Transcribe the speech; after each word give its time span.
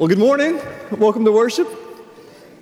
Well, 0.00 0.08
good 0.08 0.18
morning. 0.18 0.58
Welcome 0.92 1.26
to 1.26 1.30
worship. 1.30 1.68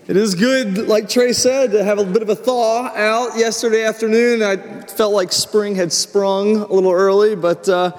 It 0.08 0.17
is 0.17 0.34
good, 0.34 0.88
like 0.88 1.08
Trey 1.08 1.33
said, 1.33 1.71
to 1.71 1.84
have 1.84 2.00
a 2.00 2.04
bit 2.04 2.21
of 2.21 2.29
a 2.30 2.34
thaw 2.34 2.88
out. 2.88 3.38
Yesterday 3.38 3.84
afternoon, 3.84 4.42
I 4.42 4.57
felt 4.86 5.12
like 5.12 5.30
spring 5.30 5.76
had 5.76 5.92
sprung 5.92 6.56
a 6.56 6.66
little 6.66 6.90
early, 6.90 7.36
but 7.36 7.68
uh, 7.68 7.92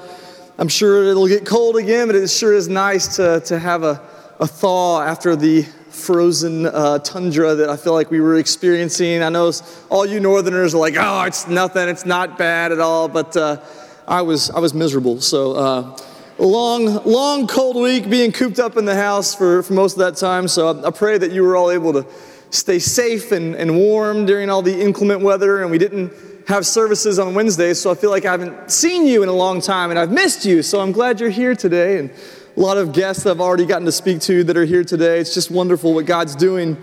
I'm 0.58 0.68
sure 0.68 1.06
it'll 1.06 1.30
get 1.30 1.46
cold 1.46 1.78
again. 1.78 2.08
But 2.08 2.18
it 2.18 2.28
sure 2.28 2.54
is 2.54 2.68
nice 2.68 3.16
to, 3.16 3.40
to 3.46 3.58
have 3.58 3.84
a, 3.84 4.02
a 4.42 4.46
thaw 4.46 5.04
after 5.04 5.38
the 5.38 5.62
frozen 5.62 6.66
uh, 6.66 7.00
tundra 7.00 7.56
that 7.56 7.70
I 7.70 7.78
feel 7.78 7.94
like 7.94 8.12
we 8.12 8.20
were 8.20 8.36
experiencing. 8.36 9.24
I 9.24 9.30
know 9.30 9.54
all 9.90 10.06
you 10.06 10.20
northerners 10.20 10.76
are 10.76 10.80
like, 10.80 10.96
oh, 11.00 11.24
it's 11.24 11.48
nothing, 11.48 11.88
it's 11.88 12.06
not 12.06 12.38
bad 12.38 12.74
at 12.74 12.82
all, 12.82 13.08
but 13.08 13.38
uh, 13.38 13.62
I, 14.06 14.22
was, 14.22 14.50
I 14.50 14.60
was 14.60 14.74
miserable. 14.74 15.22
So, 15.22 15.54
uh, 15.54 15.98
long, 16.46 17.04
long 17.06 17.48
cold 17.48 17.76
week 17.76 18.10
being 18.10 18.32
cooped 18.32 18.60
up 18.60 18.78
in 18.78 18.86
the 18.86 18.96
house 18.96 19.36
for, 19.36 19.62
for 19.64 19.74
most 19.74 19.94
of 19.94 20.00
that 20.00 20.16
time. 20.16 20.48
So 20.48 20.70
I, 20.70 20.88
I 20.88 20.92
pray 20.92 21.18
that 21.18 21.32
you 21.32 21.44
were 21.44 21.56
all 21.56 21.72
able 21.72 21.94
to 21.94 22.06
stay 22.50 22.80
safe 22.80 23.32
and, 23.32 23.56
and 23.56 23.76
warm 23.76 24.26
during 24.26 24.50
all 24.50 24.62
the 24.62 24.82
inclement 24.82 25.22
weather. 25.22 25.62
And 25.62 25.70
we 25.70 25.78
didn't 25.78 26.14
have 26.48 26.66
services 26.66 27.20
on 27.20 27.36
Wednesday, 27.36 27.74
so 27.76 27.92
I 27.92 27.96
feel 27.96 28.10
like 28.10 28.26
I 28.26 28.32
haven't 28.32 28.72
seen 28.72 29.06
you 29.06 29.22
in 29.22 29.30
a 29.30 29.34
long 29.34 29.62
time 29.62 29.92
and 29.92 30.00
I've 30.00 30.12
missed 30.12 30.46
you. 30.46 30.64
So 30.64 30.80
I'm 30.80 30.92
glad 30.92 31.20
you're 31.20 31.30
here 31.30 31.56
today. 31.56 32.00
And 32.00 32.10
a 32.10 32.60
lot 32.60 32.78
of 32.78 32.92
guests 32.92 33.26
I've 33.26 33.42
already 33.42 33.66
gotten 33.66 33.86
to 33.86 33.92
speak 33.92 34.22
to 34.22 34.44
that 34.46 34.58
are 34.58 34.66
here 34.66 34.84
today. 34.84 35.20
It's 35.20 35.34
just 35.34 35.52
wonderful 35.52 35.94
what 35.94 36.06
God's 36.06 36.36
doing 36.36 36.78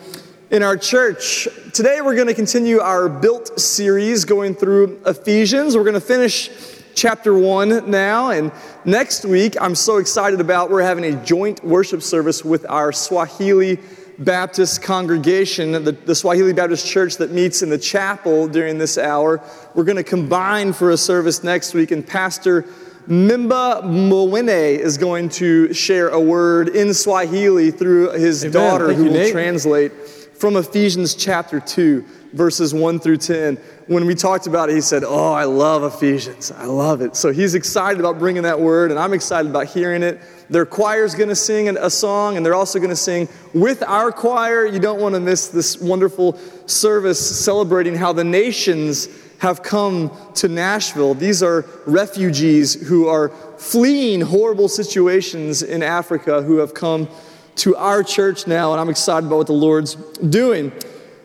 in 0.50 0.62
our 0.62 0.76
church. 0.76 1.48
Today 1.72 2.00
we're 2.00 2.14
going 2.14 2.28
to 2.28 2.34
continue 2.34 2.78
our 2.78 3.08
Built 3.08 3.58
series 3.58 4.24
going 4.24 4.54
through 4.54 5.00
Ephesians. 5.04 5.76
We're 5.76 5.82
going 5.82 5.94
to 5.94 6.00
finish 6.00 6.50
chapter 6.96 7.36
1 7.38 7.88
now. 7.88 8.30
And 8.30 8.50
next 8.84 9.24
week, 9.24 9.54
I'm 9.60 9.74
so 9.74 9.98
excited 9.98 10.40
about, 10.40 10.70
we're 10.70 10.82
having 10.82 11.04
a 11.04 11.24
joint 11.24 11.62
worship 11.62 12.02
service 12.02 12.44
with 12.44 12.68
our 12.68 12.90
Swahili 12.90 13.78
Baptist 14.18 14.82
congregation, 14.82 15.72
the, 15.72 15.92
the 15.92 16.14
Swahili 16.14 16.54
Baptist 16.54 16.86
church 16.86 17.18
that 17.18 17.30
meets 17.30 17.62
in 17.62 17.68
the 17.68 17.78
chapel 17.78 18.48
during 18.48 18.78
this 18.78 18.96
hour. 18.96 19.42
We're 19.74 19.84
going 19.84 19.98
to 19.98 20.04
combine 20.04 20.72
for 20.72 20.90
a 20.90 20.96
service 20.96 21.44
next 21.44 21.74
week, 21.74 21.90
and 21.90 22.04
Pastor 22.04 22.62
Mimba 23.06 23.82
Mwene 23.84 24.78
is 24.78 24.96
going 24.96 25.28
to 25.28 25.74
share 25.74 26.08
a 26.08 26.20
word 26.20 26.70
in 26.70 26.94
Swahili 26.94 27.70
through 27.70 28.12
his 28.12 28.42
Amen. 28.42 28.52
daughter, 28.52 28.86
Thank 28.86 28.98
who 28.98 29.04
will 29.04 29.12
Nate. 29.12 29.32
translate 29.32 29.92
from 30.38 30.56
Ephesians 30.56 31.14
chapter 31.14 31.60
2, 31.60 32.04
verses 32.32 32.74
1 32.74 33.00
through 33.00 33.18
10 33.18 33.58
when 33.86 34.04
we 34.06 34.14
talked 34.16 34.48
about 34.48 34.68
it, 34.68 34.74
he 34.74 34.80
said, 34.80 35.04
Oh, 35.04 35.32
I 35.32 35.44
love 35.44 35.84
Ephesians. 35.84 36.50
I 36.50 36.64
love 36.64 37.00
it. 37.00 37.14
So 37.14 37.32
he's 37.32 37.54
excited 37.54 38.00
about 38.00 38.18
bringing 38.18 38.42
that 38.42 38.58
word, 38.58 38.90
and 38.90 38.98
I'm 38.98 39.12
excited 39.12 39.48
about 39.48 39.66
hearing 39.66 40.02
it. 40.02 40.20
Their 40.50 40.66
choir's 40.66 41.14
going 41.14 41.28
to 41.28 41.36
sing 41.36 41.68
a 41.68 41.90
song, 41.90 42.36
and 42.36 42.44
they're 42.44 42.54
also 42.54 42.78
going 42.78 42.90
to 42.90 42.96
sing 42.96 43.28
with 43.54 43.82
our 43.84 44.10
choir. 44.10 44.66
You 44.66 44.80
don't 44.80 45.00
want 45.00 45.14
to 45.14 45.20
miss 45.20 45.48
this 45.48 45.78
wonderful 45.80 46.36
service 46.66 47.44
celebrating 47.44 47.94
how 47.94 48.12
the 48.12 48.24
nations 48.24 49.08
have 49.38 49.62
come 49.62 50.10
to 50.34 50.48
Nashville. 50.48 51.14
These 51.14 51.42
are 51.42 51.64
refugees 51.86 52.88
who 52.88 53.06
are 53.06 53.28
fleeing 53.58 54.20
horrible 54.20 54.68
situations 54.68 55.62
in 55.62 55.82
Africa 55.82 56.42
who 56.42 56.56
have 56.56 56.74
come 56.74 57.08
to 57.56 57.76
our 57.76 58.02
church 58.02 58.46
now, 58.46 58.72
and 58.72 58.80
I'm 58.80 58.88
excited 58.88 59.26
about 59.26 59.36
what 59.36 59.46
the 59.46 59.52
Lord's 59.52 59.94
doing. 59.94 60.72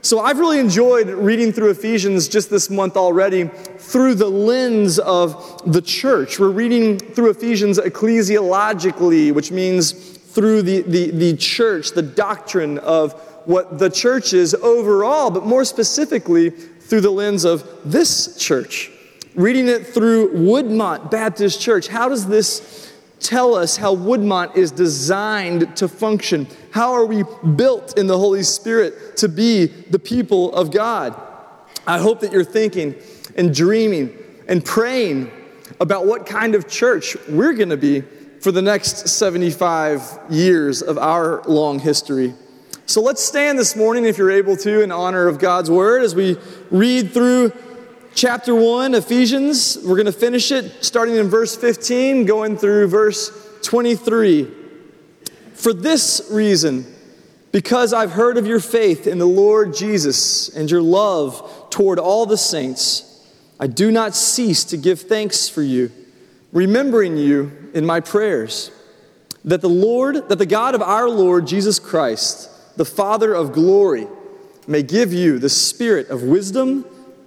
So 0.04 0.20
I've 0.20 0.40
really 0.40 0.60
enjoyed 0.60 1.10
reading 1.10 1.52
through 1.52 1.70
Ephesians 1.70 2.28
just 2.28 2.50
this 2.50 2.72
month 2.72 2.98
already 2.98 3.46
through 3.78 4.16
the 4.16 4.30
lens 4.30 4.98
of 4.98 5.62
the 5.72 5.82
church. 5.82 6.40
We're 6.40 6.50
reading 6.50 6.98
through 6.98 7.30
Ephesians 7.30 7.78
ecclesiologically, 7.78 9.32
which 9.32 9.52
means 9.52 9.92
through 9.92 10.64
the, 10.64 10.82
the, 10.82 11.12
the 11.12 11.38
church, 11.38 11.92
the 11.92 12.02
doctrine 12.02 12.80
of 12.80 13.14
what 13.46 13.78
the 13.78 13.90
church 13.90 14.34
is 14.34 14.56
overall, 14.56 15.30
but 15.30 15.46
more 15.46 15.66
specifically 15.66 16.50
through 16.50 17.02
the 17.02 17.12
lens 17.12 17.44
of 17.44 17.64
this 17.86 18.38
church. 18.38 18.92
Reading 19.36 19.68
it 19.68 19.86
through 19.86 20.34
Woodmont 20.34 21.12
Baptist 21.12 21.62
Church. 21.62 21.88
How 21.88 22.10
does 22.10 22.28
this 22.28 22.91
tell 23.22 23.56
us 23.56 23.78
how 23.78 23.96
Woodmont 23.96 24.56
is 24.56 24.72
designed 24.72 25.76
to 25.78 25.88
function. 25.88 26.48
How 26.72 26.94
are 26.94 27.06
we 27.06 27.24
built 27.56 27.98
in 27.98 28.08
the 28.08 28.18
Holy 28.18 28.44
Spirit 28.44 29.18
to 29.18 29.30
be 29.30 29.68
the 29.68 30.00
people 30.00 30.54
of 30.54 30.72
God? 30.72 31.20
I 31.86 32.00
hope 32.00 32.20
that 32.22 32.32
you're 32.32 32.44
thinking 32.44 32.96
and 33.36 33.54
dreaming 33.54 34.18
and 34.48 34.64
praying 34.64 35.32
about 35.80 36.06
what 36.06 36.26
kind 36.26 36.56
of 36.56 36.68
church 36.68 37.16
we're 37.30 37.54
going 37.54 37.70
to 37.70 37.78
be 37.78 38.02
for 38.42 38.52
the 38.52 38.62
next 38.62 39.08
75 39.08 40.20
years 40.30 40.82
of 40.82 40.98
our 40.98 41.44
long 41.44 41.80
history. 41.80 42.34
So 42.88 43.02
let's 43.02 43.24
stand 43.24 43.58
this 43.58 43.76
morning, 43.76 44.06
if 44.06 44.18
you're 44.18 44.32
able 44.32 44.58
to, 44.58 44.82
in 44.82 44.92
honor 44.92 45.28
of 45.28 45.40
God's 45.40 45.72
word 45.72 46.02
as 46.02 46.14
we 46.14 46.38
read 46.70 47.12
through 47.12 47.54
chapter 48.14 48.54
1, 48.54 48.96
Ephesians. 48.96 49.78
We're 49.84 49.96
going 49.96 50.06
to 50.06 50.12
finish 50.12 50.52
it 50.52 50.84
starting 50.84 51.16
in 51.16 51.30
verse 51.30 51.56
15, 51.56 52.26
going 52.26 52.58
through 52.58 52.88
verse 52.88 53.32
23. 53.64 54.48
For 55.54 55.74
this 55.74 56.28
reason, 56.32 56.86
because 57.52 57.94
I've 57.94 58.12
heard 58.12 58.38
of 58.38 58.48
your 58.48 58.60
faith 58.60 59.08
in 59.08 59.18
the 59.18 59.28
Lord 59.28 59.76
Jesus 59.76 60.50
and 60.50 60.70
your 60.70 60.82
love 60.82 61.68
toward 61.70 62.00
all 62.00 62.26
the 62.26 62.38
saints, 62.38 63.08
I 63.60 63.68
do 63.68 63.92
not 63.92 64.16
cease 64.16 64.64
to 64.66 64.78
give 64.78 65.02
thanks 65.02 65.48
for 65.48 65.62
you, 65.62 65.92
remembering 66.52 67.18
you 67.18 67.70
in 67.74 67.86
my 67.86 68.00
prayers, 68.00 68.72
that 69.46 69.62
the 69.62 69.70
Lord, 69.70 70.30
that 70.30 70.38
the 70.38 70.46
God 70.46 70.76
of 70.76 70.82
our 70.82 71.10
Lord 71.10 71.48
Jesus 71.48 71.80
Christ, 71.80 72.50
the 72.78 72.86
Father 72.86 73.34
of 73.34 73.54
glory, 73.54 74.08
may 74.68 74.84
give 74.84 75.14
you 75.14 75.40
the 75.40 75.50
spirit 75.50 76.10
of 76.10 76.24
wisdom 76.24 76.86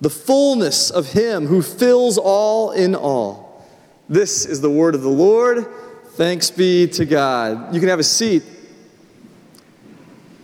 the 0.00 0.10
fullness 0.10 0.90
of 0.90 1.12
Him 1.12 1.46
who 1.46 1.62
fills 1.62 2.18
all 2.18 2.72
in 2.72 2.94
all. 2.94 3.66
This 4.08 4.44
is 4.44 4.60
the 4.60 4.70
word 4.70 4.94
of 4.94 5.02
the 5.02 5.08
Lord. 5.08 5.66
Thanks 6.12 6.50
be 6.50 6.86
to 6.88 7.04
God. 7.04 7.74
You 7.74 7.80
can 7.80 7.88
have 7.88 7.98
a 7.98 8.04
seat. 8.04 8.42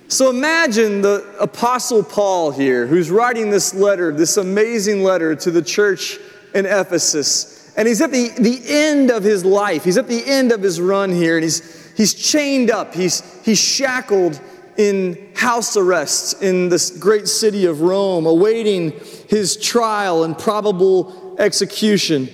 So 0.09 0.29
imagine 0.29 1.01
the 1.01 1.25
Apostle 1.41 2.03
Paul 2.03 2.51
here, 2.51 2.87
who's 2.87 3.11
writing 3.11 3.51
this 3.51 3.73
letter, 3.73 4.13
this 4.13 4.37
amazing 4.37 5.03
letter 5.03 5.35
to 5.37 5.51
the 5.51 5.63
church 5.63 6.19
in 6.55 6.67
Ephesus. 6.67 7.73
And 7.77 7.89
he's 7.89 8.03
at 8.03 8.11
the, 8.11 8.29
the 8.39 8.61
end 8.67 9.11
of 9.11 9.23
his 9.23 9.45
life. 9.45 9.85
He's 9.85 9.97
at 9.97 10.09
the 10.09 10.23
end 10.27 10.53
of 10.53 10.61
his 10.61 10.81
run 10.81 11.11
here, 11.11 11.39
and 11.39 11.43
he's, 11.43 11.95
he's 11.97 12.13
chained 12.13 12.71
up, 12.71 12.95
he's, 12.95 13.23
he's 13.43 13.59
shackled 13.59 14.39
in 14.77 15.33
house 15.35 15.77
arrest 15.77 16.43
in 16.43 16.69
this 16.69 16.91
great 16.91 17.29
city 17.29 17.67
of 17.67 17.81
Rome, 17.81 18.27
awaiting 18.27 18.93
his 19.29 19.57
trial 19.57 20.25
and 20.25 20.39
probable 20.39 21.37
execution. 21.39 22.29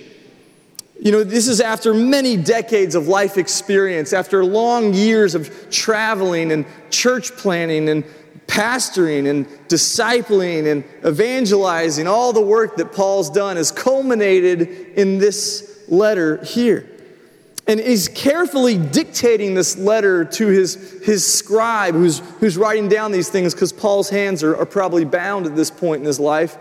You 1.01 1.11
know, 1.13 1.23
this 1.23 1.47
is 1.47 1.61
after 1.61 1.93
many 1.93 2.35
decades 2.35 2.93
of 2.93 3.07
life 3.07 3.37
experience, 3.37 4.11
after 4.11 4.43
long 4.43 4.93
years 4.93 5.33
of 5.33 5.69
traveling 5.69 6.51
and 6.51 6.65
church 6.89 7.31
planning 7.31 7.87
and 7.89 8.03
pastoring 8.47 9.29
and 9.29 9.45
discipling 9.67 10.69
and 10.69 10.83
evangelizing. 11.05 12.07
All 12.07 12.33
the 12.33 12.41
work 12.41 12.77
that 12.77 12.91
Paul's 12.91 13.29
done 13.29 13.55
has 13.55 13.71
culminated 13.71 14.61
in 14.97 15.19
this 15.19 15.83
letter 15.87 16.43
here. 16.43 16.89
And 17.69 17.79
he's 17.79 18.07
carefully 18.07 18.79
dictating 18.79 19.53
this 19.53 19.77
letter 19.77 20.25
to 20.25 20.47
his, 20.47 21.03
his 21.03 21.23
scribe 21.31 21.93
who's, 21.93 22.17
who's 22.39 22.57
writing 22.57 22.89
down 22.89 23.11
these 23.11 23.29
things 23.29 23.53
because 23.53 23.71
Paul's 23.71 24.09
hands 24.09 24.41
are, 24.41 24.57
are 24.57 24.65
probably 24.65 25.05
bound 25.05 25.45
at 25.45 25.55
this 25.55 25.69
point 25.69 25.99
in 25.99 26.07
his 26.07 26.19
life. 26.19 26.57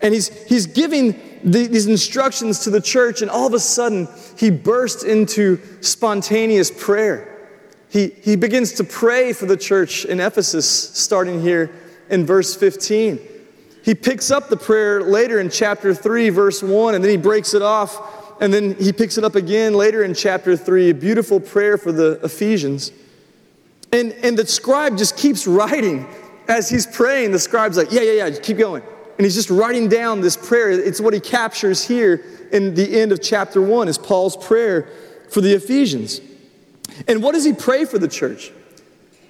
And 0.00 0.14
he's, 0.14 0.28
he's 0.48 0.66
giving 0.66 1.12
the, 1.44 1.66
these 1.66 1.86
instructions 1.86 2.60
to 2.60 2.70
the 2.70 2.80
church, 2.80 3.20
and 3.20 3.30
all 3.30 3.46
of 3.46 3.52
a 3.52 3.60
sudden, 3.60 4.08
he 4.38 4.50
bursts 4.50 5.04
into 5.04 5.60
spontaneous 5.82 6.70
prayer. 6.70 7.50
He, 7.90 8.08
he 8.08 8.34
begins 8.34 8.72
to 8.74 8.84
pray 8.84 9.34
for 9.34 9.44
the 9.44 9.56
church 9.56 10.06
in 10.06 10.18
Ephesus, 10.18 10.66
starting 10.66 11.42
here 11.42 11.70
in 12.08 12.24
verse 12.24 12.54
15. 12.54 13.18
He 13.82 13.94
picks 13.94 14.30
up 14.30 14.48
the 14.48 14.56
prayer 14.56 15.02
later 15.02 15.40
in 15.40 15.50
chapter 15.50 15.92
3, 15.92 16.30
verse 16.30 16.62
1, 16.62 16.94
and 16.94 17.04
then 17.04 17.10
he 17.10 17.18
breaks 17.18 17.52
it 17.52 17.60
off 17.60 18.17
and 18.40 18.52
then 18.52 18.74
he 18.76 18.92
picks 18.92 19.18
it 19.18 19.24
up 19.24 19.34
again 19.34 19.74
later 19.74 20.04
in 20.04 20.14
chapter 20.14 20.56
3, 20.56 20.90
a 20.90 20.94
beautiful 20.94 21.40
prayer 21.40 21.76
for 21.76 21.92
the 21.92 22.20
Ephesians. 22.22 22.92
And, 23.92 24.12
and 24.22 24.38
the 24.38 24.46
scribe 24.46 24.96
just 24.96 25.16
keeps 25.16 25.46
writing 25.46 26.06
as 26.46 26.68
he's 26.68 26.86
praying. 26.86 27.32
The 27.32 27.38
scribe's 27.38 27.76
like, 27.76 27.90
Yeah, 27.90 28.02
yeah, 28.02 28.26
yeah, 28.26 28.38
keep 28.38 28.58
going. 28.58 28.82
And 28.82 29.24
he's 29.24 29.34
just 29.34 29.50
writing 29.50 29.88
down 29.88 30.20
this 30.20 30.36
prayer. 30.36 30.70
It's 30.70 31.00
what 31.00 31.12
he 31.12 31.20
captures 31.20 31.86
here 31.86 32.24
in 32.52 32.74
the 32.74 33.00
end 33.00 33.10
of 33.10 33.20
chapter 33.20 33.60
1 33.60 33.88
is 33.88 33.98
Paul's 33.98 34.36
prayer 34.36 34.88
for 35.30 35.40
the 35.40 35.54
Ephesians. 35.54 36.20
And 37.08 37.22
what 37.22 37.32
does 37.32 37.44
he 37.44 37.52
pray 37.52 37.84
for 37.84 37.98
the 37.98 38.08
church? 38.08 38.52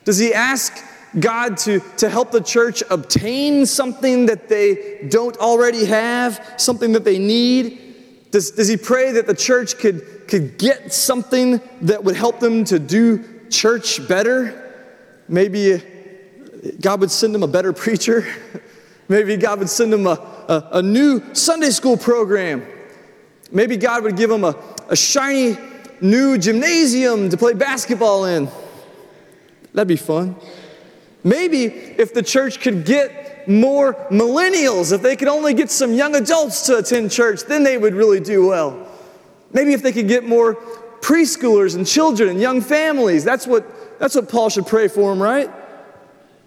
Does 0.05 0.19
he 0.19 0.35
ask 0.35 0.77
God 1.19 1.57
to, 1.59 1.81
to 1.97 2.09
help 2.09 2.31
the 2.31 2.43
church 2.43 2.83
obtain 2.91 3.65
something 3.65 4.27
that 4.27 4.49
they 4.49 5.07
don't 5.09 5.37
already 5.39 5.87
have, 5.87 6.55
something 6.59 6.93
that 6.93 7.05
they 7.05 7.19
need? 7.19 7.88
Does, 8.31 8.51
does 8.51 8.69
he 8.69 8.77
pray 8.77 9.13
that 9.13 9.27
the 9.27 9.35
church 9.35 9.79
could, 9.79 10.29
could 10.29 10.59
get 10.59 10.93
something 10.93 11.61
that 11.83 12.05
would 12.05 12.17
help 12.17 12.41
them 12.41 12.65
to 12.65 12.79
do 12.79 13.25
church 13.49 14.07
better? 14.07 14.65
Maybe 15.29 15.75
uh, 15.75 15.79
God 16.81 17.01
would 17.01 17.11
send 17.11 17.35
them 17.35 17.43
a 17.43 17.49
better 17.49 17.73
preacher. 17.85 18.27
Maybe 19.09 19.37
God 19.37 19.61
would 19.61 19.71
send 19.71 19.93
them 19.93 20.07
a, 20.07 20.11
a, 20.49 20.69
a 20.75 20.83
new 20.83 21.35
Sunday 21.35 21.71
school 21.71 21.97
program. 21.97 22.67
Maybe 23.51 23.79
God 23.79 24.03
would 24.03 24.17
give 24.17 24.29
them 24.29 24.45
a, 24.45 24.55
a 24.89 24.97
shiny 24.97 25.57
new 26.01 26.37
gymnasium 26.37 27.31
to 27.31 27.37
play 27.37 27.55
basketball 27.55 28.27
in. 28.27 28.49
That'd 29.73 29.89
be 29.89 29.97
fun. 29.97 30.37
Maybe 31.25 31.65
if 31.65 32.13
the 32.15 32.23
church 32.23 32.61
could 32.61 32.85
get 32.85 33.28
more 33.49 33.95
millennials, 34.11 34.93
if 34.93 35.03
they 35.03 35.17
could 35.17 35.29
only 35.29 35.55
get 35.55 35.71
some 35.71 35.93
young 35.93 36.15
adults 36.15 36.63
to 36.67 36.79
attend 36.79 37.11
church, 37.11 37.45
then 37.45 37.63
they 37.63 37.79
would 37.79 37.95
really 37.95 38.21
do 38.21 38.47
well. 38.47 38.87
Maybe 39.53 39.73
if 39.73 39.83
they 39.83 39.93
could 39.93 40.09
get 40.09 40.25
more 40.25 40.55
preschoolers 41.01 41.75
and 41.75 41.87
children 41.87 42.29
and 42.29 42.41
young 42.41 42.61
families, 42.61 43.25
that's 43.25 43.47
what, 43.47 43.99
that's 43.99 44.15
what 44.15 44.29
Paul 44.29 44.51
should 44.51 44.67
pray 44.67 44.89
for 44.89 45.11
them, 45.11 45.23
right? 45.23 45.51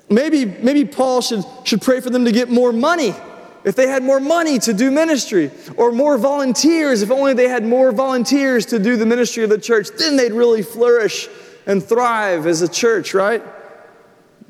Maybe, 0.10 0.46
maybe 0.46 0.86
Paul 0.86 1.22
should, 1.22 1.44
should 1.64 1.82
pray 1.82 2.02
for 2.02 2.10
them 2.10 2.26
to 2.26 2.32
get 2.32 2.50
more 2.50 2.72
money. 2.72 3.16
If 3.64 3.76
they 3.76 3.88
had 3.88 4.04
more 4.04 4.20
money 4.20 4.60
to 4.60 4.74
do 4.74 4.92
ministry, 4.92 5.52
or 5.78 5.92
more 5.92 6.18
volunteers, 6.18 7.02
if 7.02 7.12
only 7.12 7.34
they 7.34 7.48
had 7.48 7.64
more 7.64 7.92
volunteers 7.92 8.66
to 8.68 8.80
do 8.80 8.98
the 8.98 9.06
ministry 9.06 9.44
of 9.44 9.50
the 9.50 9.58
church, 9.60 9.90
then 9.98 10.18
they'd 10.18 10.34
really 10.34 10.64
flourish 10.64 11.28
and 11.66 11.84
thrive 11.84 12.48
as 12.48 12.62
a 12.62 12.68
church, 12.68 13.14
right? 13.14 13.44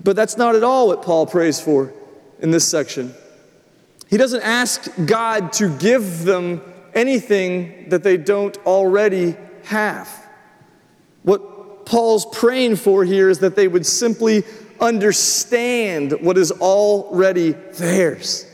But 0.03 0.15
that's 0.15 0.37
not 0.37 0.55
at 0.55 0.63
all 0.63 0.87
what 0.87 1.03
Paul 1.03 1.25
prays 1.25 1.59
for 1.59 1.93
in 2.41 2.51
this 2.51 2.67
section. 2.67 3.13
He 4.09 4.17
doesn't 4.17 4.41
ask 4.41 4.89
God 5.05 5.53
to 5.53 5.69
give 5.77 6.25
them 6.25 6.61
anything 6.93 7.89
that 7.89 8.03
they 8.03 8.17
don't 8.17 8.57
already 8.65 9.35
have. 9.63 10.09
What 11.23 11.85
Paul's 11.85 12.25
praying 12.25 12.75
for 12.75 13.05
here 13.05 13.29
is 13.29 13.39
that 13.39 13.55
they 13.55 13.67
would 13.67 13.85
simply 13.85 14.43
understand 14.79 16.13
what 16.21 16.37
is 16.37 16.51
already 16.51 17.51
theirs 17.51 18.45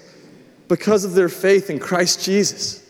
because 0.68 1.06
of 1.06 1.14
their 1.14 1.30
faith 1.30 1.70
in 1.70 1.80
Christ 1.80 2.24
Jesus. 2.24 2.84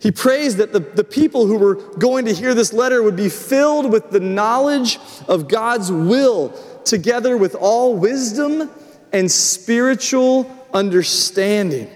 He 0.00 0.12
prays 0.12 0.56
that 0.56 0.72
the, 0.72 0.80
the 0.80 1.04
people 1.04 1.46
who 1.46 1.58
were 1.58 1.74
going 1.98 2.26
to 2.26 2.32
hear 2.32 2.54
this 2.54 2.72
letter 2.72 3.02
would 3.02 3.16
be 3.16 3.28
filled 3.28 3.90
with 3.90 4.10
the 4.10 4.20
knowledge 4.20 4.98
of 5.26 5.48
God's 5.48 5.90
will, 5.90 6.50
together 6.84 7.36
with 7.36 7.54
all 7.56 7.96
wisdom 7.96 8.70
and 9.16 9.32
spiritual 9.32 10.44
understanding. 10.74 11.90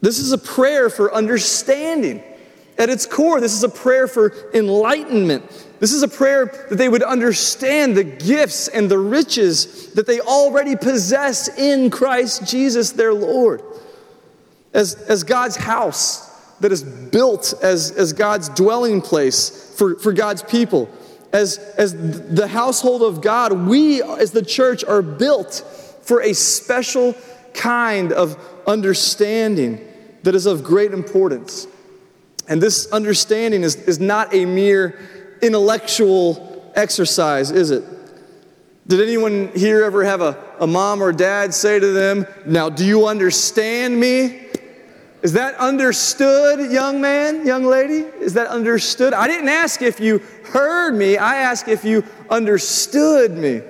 This 0.00 0.20
is 0.20 0.30
a 0.30 0.38
prayer 0.38 0.88
for 0.88 1.12
understanding. 1.12 2.22
At 2.78 2.88
its 2.88 3.04
core, 3.04 3.40
this 3.40 3.52
is 3.52 3.64
a 3.64 3.68
prayer 3.68 4.06
for 4.06 4.32
enlightenment. 4.54 5.44
This 5.80 5.92
is 5.92 6.04
a 6.04 6.08
prayer 6.08 6.46
that 6.70 6.76
they 6.76 6.88
would 6.88 7.02
understand 7.02 7.96
the 7.96 8.04
gifts 8.04 8.68
and 8.68 8.88
the 8.88 8.98
riches 8.98 9.92
that 9.94 10.06
they 10.06 10.20
already 10.20 10.76
possess 10.76 11.58
in 11.58 11.90
Christ 11.90 12.46
Jesus 12.46 12.92
their 12.92 13.12
Lord. 13.12 13.60
As, 14.72 14.94
as 14.94 15.24
God's 15.24 15.56
house 15.56 16.30
that 16.60 16.70
is 16.70 16.84
built 16.84 17.54
as, 17.60 17.90
as 17.90 18.12
God's 18.12 18.50
dwelling 18.50 19.00
place 19.00 19.74
for, 19.76 19.98
for 19.98 20.12
God's 20.12 20.44
people 20.44 20.88
as, 21.36 21.58
as 21.76 21.94
the 22.34 22.48
household 22.48 23.02
of 23.02 23.20
God, 23.20 23.52
we 23.52 24.02
as 24.02 24.30
the 24.30 24.42
church 24.42 24.82
are 24.84 25.02
built 25.02 25.62
for 26.00 26.22
a 26.22 26.32
special 26.32 27.14
kind 27.52 28.10
of 28.12 28.38
understanding 28.66 29.86
that 30.22 30.34
is 30.34 30.46
of 30.46 30.64
great 30.64 30.92
importance. 30.92 31.66
And 32.48 32.62
this 32.62 32.90
understanding 32.90 33.64
is, 33.64 33.76
is 33.76 34.00
not 34.00 34.32
a 34.32 34.46
mere 34.46 34.98
intellectual 35.42 36.72
exercise, 36.74 37.50
is 37.50 37.70
it? 37.70 37.84
Did 38.86 39.02
anyone 39.02 39.48
here 39.54 39.84
ever 39.84 40.04
have 40.04 40.22
a, 40.22 40.42
a 40.58 40.66
mom 40.66 41.02
or 41.02 41.12
dad 41.12 41.52
say 41.52 41.78
to 41.78 41.92
them, 41.92 42.26
Now, 42.46 42.70
do 42.70 42.86
you 42.86 43.08
understand 43.08 43.98
me? 44.00 44.45
Is 45.26 45.32
that 45.32 45.56
understood, 45.56 46.70
young 46.70 47.00
man, 47.00 47.44
young 47.44 47.64
lady? 47.64 48.06
Is 48.20 48.34
that 48.34 48.46
understood? 48.46 49.12
I 49.12 49.26
didn't 49.26 49.48
ask 49.48 49.82
if 49.82 49.98
you 49.98 50.20
heard 50.44 50.92
me, 50.92 51.16
I 51.18 51.38
asked 51.38 51.66
if 51.66 51.84
you 51.84 52.04
understood 52.30 53.32
me. 53.32 53.60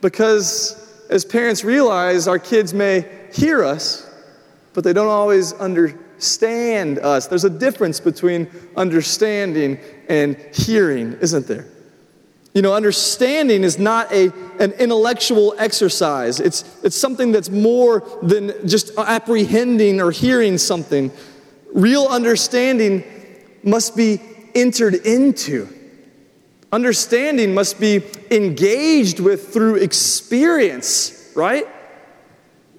Because 0.00 1.04
as 1.10 1.22
parents 1.22 1.64
realize, 1.64 2.26
our 2.26 2.38
kids 2.38 2.72
may 2.72 3.04
hear 3.30 3.62
us, 3.62 4.10
but 4.72 4.82
they 4.82 4.94
don't 4.94 5.10
always 5.10 5.52
understand 5.52 6.98
us. 7.00 7.26
There's 7.26 7.44
a 7.44 7.50
difference 7.50 8.00
between 8.00 8.48
understanding 8.74 9.78
and 10.08 10.34
hearing, 10.54 11.12
isn't 11.20 11.46
there? 11.46 11.66
You 12.52 12.62
know, 12.62 12.74
understanding 12.74 13.62
is 13.62 13.78
not 13.78 14.12
a, 14.12 14.32
an 14.58 14.72
intellectual 14.72 15.54
exercise. 15.56 16.40
It's, 16.40 16.64
it's 16.82 16.96
something 16.96 17.30
that's 17.30 17.48
more 17.48 18.02
than 18.22 18.52
just 18.66 18.96
apprehending 18.98 20.00
or 20.00 20.10
hearing 20.10 20.58
something. 20.58 21.12
Real 21.72 22.06
understanding 22.06 23.04
must 23.62 23.96
be 23.96 24.20
entered 24.54 24.94
into. 24.94 25.68
Understanding 26.72 27.54
must 27.54 27.78
be 27.78 28.02
engaged 28.32 29.20
with 29.20 29.52
through 29.52 29.76
experience, 29.76 31.32
right? 31.36 31.66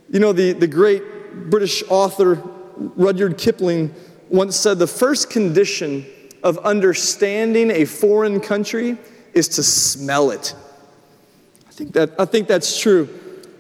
You 0.10 0.20
know, 0.20 0.34
the, 0.34 0.52
the 0.52 0.68
great 0.68 1.50
British 1.50 1.82
author 1.90 2.42
Rudyard 2.76 3.38
Kipling 3.38 3.94
once 4.30 4.58
said 4.58 4.80
the 4.80 4.88
first 4.88 5.30
condition 5.30 6.06
of 6.44 6.58
understanding 6.60 7.72
a 7.72 7.86
foreign 7.86 8.40
country 8.40 8.98
is 9.34 9.48
to 9.50 9.64
smell 9.64 10.32
it. 10.32 10.56
I 11.68 11.72
think, 11.72 11.94
that, 11.94 12.12
I 12.20 12.26
think 12.26 12.48
that's 12.48 12.80
true. 12.80 13.10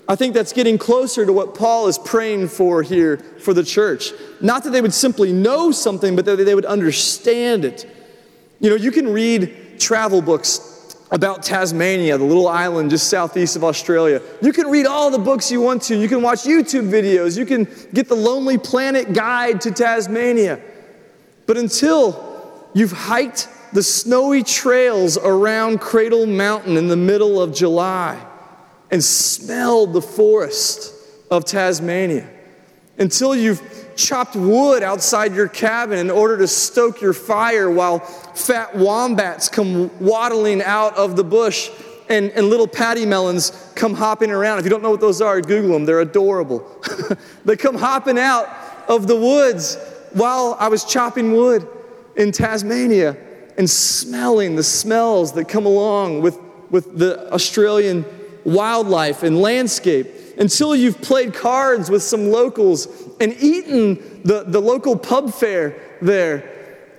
I 0.08 0.16
think 0.16 0.34
that's 0.34 0.52
getting 0.52 0.78
closer 0.78 1.26
to 1.26 1.32
what 1.32 1.56
Paul 1.56 1.88
is 1.88 1.98
praying 1.98 2.50
for 2.50 2.84
here 2.84 3.18
for 3.18 3.54
the 3.54 3.64
church. 3.64 4.12
Not 4.42 4.64
that 4.66 4.72
they 4.72 4.82
would 4.82 4.94
simply 4.94 5.32
know 5.32 5.72
something, 5.72 6.16
but 6.16 6.26
that 6.26 6.36
they 6.36 6.56
would 6.56 6.66
understand 6.66 7.64
it. 7.64 7.90
You 8.60 8.70
know, 8.70 8.76
you 8.76 8.92
can 8.92 9.08
read 9.08 9.80
travel 9.80 10.22
books 10.22 10.96
about 11.12 11.44
Tasmania, 11.44 12.18
the 12.18 12.24
little 12.24 12.48
island 12.48 12.90
just 12.90 13.10
southeast 13.10 13.56
of 13.56 13.64
Australia. 13.64 14.22
You 14.42 14.54
can 14.54 14.68
read 14.68 14.86
all 14.86 15.12
the 15.12 15.20
books 15.20 15.52
you 15.52 15.62
want 15.62 15.82
to. 15.84 15.96
You 15.96 16.08
can 16.08 16.22
watch 16.22 16.40
YouTube 16.40 16.90
videos. 16.90 17.38
You 17.38 17.46
can 17.46 17.68
get 17.94 18.08
the 18.08 18.16
Lonely 18.16 18.58
Planet 18.58 19.14
Guide 19.14 19.62
to 19.62 19.72
Tasmania. 19.72 20.62
But 21.48 21.58
until 21.58 22.68
you've 22.74 22.94
hiked 22.94 23.50
the 23.74 23.84
snowy 23.84 24.44
trails 24.44 25.18
around 25.18 25.80
Cradle 25.80 26.26
Mountain 26.26 26.78
in 26.78 26.88
the 26.88 26.98
middle 26.98 27.42
of 27.42 27.54
July 27.54 28.22
and 28.90 29.04
smelled 29.04 29.94
the 29.94 30.02
forest 30.02 30.94
of 31.30 31.46
Tasmania 31.46 32.30
until 32.98 33.36
you've 33.36 33.62
chopped 33.96 34.36
wood 34.36 34.84
outside 34.84 35.34
your 35.34 35.48
cabin 35.48 36.00
in 36.00 36.12
order 36.12 36.38
to 36.38 36.48
stoke 36.48 37.02
your 37.02 37.14
fire 37.14 37.70
while 37.72 38.00
fat 38.00 38.76
wombats 38.76 39.48
come 39.48 39.90
waddling 40.00 40.62
out 40.62 40.96
of 40.98 41.16
the 41.16 41.24
bush 41.24 41.70
and, 42.10 42.32
and 42.32 42.50
little 42.50 42.70
melons 43.06 43.72
come 43.76 43.94
hopping 43.94 44.32
around. 44.32 44.60
If 44.60 44.66
you 44.66 44.70
don't 44.70 44.84
know 44.84 44.92
what 44.92 45.00
those 45.00 45.22
are, 45.22 45.40
Google 45.40 45.72
them, 45.72 45.86
they're 45.86 46.02
adorable. 46.02 46.68
they 47.46 47.56
come 47.56 47.76
hopping 47.76 48.20
out 48.20 48.50
of 48.90 49.08
the 49.08 49.16
woods 49.16 49.78
while 50.12 50.58
I 50.60 50.68
was 50.68 50.84
chopping 50.84 51.32
wood 51.32 51.66
in 52.18 52.34
Tasmania 52.34 53.16
and 53.58 53.70
smelling 53.70 54.56
the 54.56 54.64
smells 54.64 55.34
that 55.34 55.48
come 55.48 55.66
along 55.66 56.22
with, 56.22 56.40
with 56.70 56.98
the 56.98 57.32
Australian 57.34 58.06
wildlife 58.44 59.24
and 59.24 59.40
landscape, 59.40 60.08
until 60.38 60.76
you've 60.76 61.02
played 61.02 61.34
cards 61.34 61.90
with 61.90 62.02
some 62.02 62.32
locals 62.32 62.88
and 63.20 63.34
eaten 63.34 64.22
the, 64.24 64.44
the 64.48 64.60
local 64.60 64.98
pub 64.98 65.34
fare 65.34 65.80
there, 66.02 66.50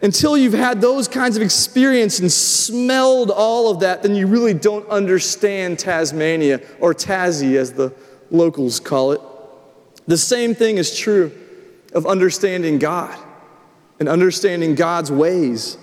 until 0.03 0.37
you've 0.37 0.53
had 0.53 0.81
those 0.81 1.07
kinds 1.07 1.37
of 1.37 1.43
experience 1.43 2.19
and 2.19 2.31
smelled 2.31 3.31
all 3.31 3.71
of 3.71 3.81
that, 3.81 4.03
then 4.03 4.15
you 4.17 4.27
really 4.27 4.53
don't 4.53 4.89
understand 4.89 5.79
Tasmania, 5.79 6.61
or 6.81 6.93
Tassie 6.93 7.57
as 7.57 7.73
the 7.73 7.95
locals 8.31 8.81
call 8.81 9.13
it. 9.13 9.21
The 10.07 10.19
same 10.19 10.55
thing 10.55 10.79
is 10.79 10.97
true 10.97 11.31
of 11.95 12.07
understanding 12.07 12.79
God 12.79 13.17
and 14.01 14.09
understanding 14.09 14.75
God's 14.75 15.13
ways. 15.13 15.79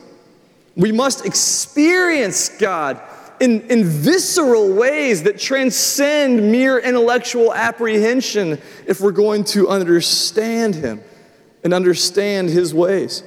We 0.80 0.94
must 0.94 1.26
experience 1.26 2.48
God 2.48 3.02
in, 3.42 3.70
in 3.70 3.84
visceral 3.84 4.74
ways 4.74 5.24
that 5.24 5.38
transcend 5.38 6.54
mere 6.54 6.80
intellectual 6.80 7.54
apprehension 7.54 8.62
if 8.88 9.02
we're 9.02 9.12
going 9.12 9.44
to 9.46 9.68
understand 9.68 10.76
Him 10.76 11.02
and 11.66 11.74
understand 11.74 12.50
His 12.50 12.74
ways. 12.74 13.24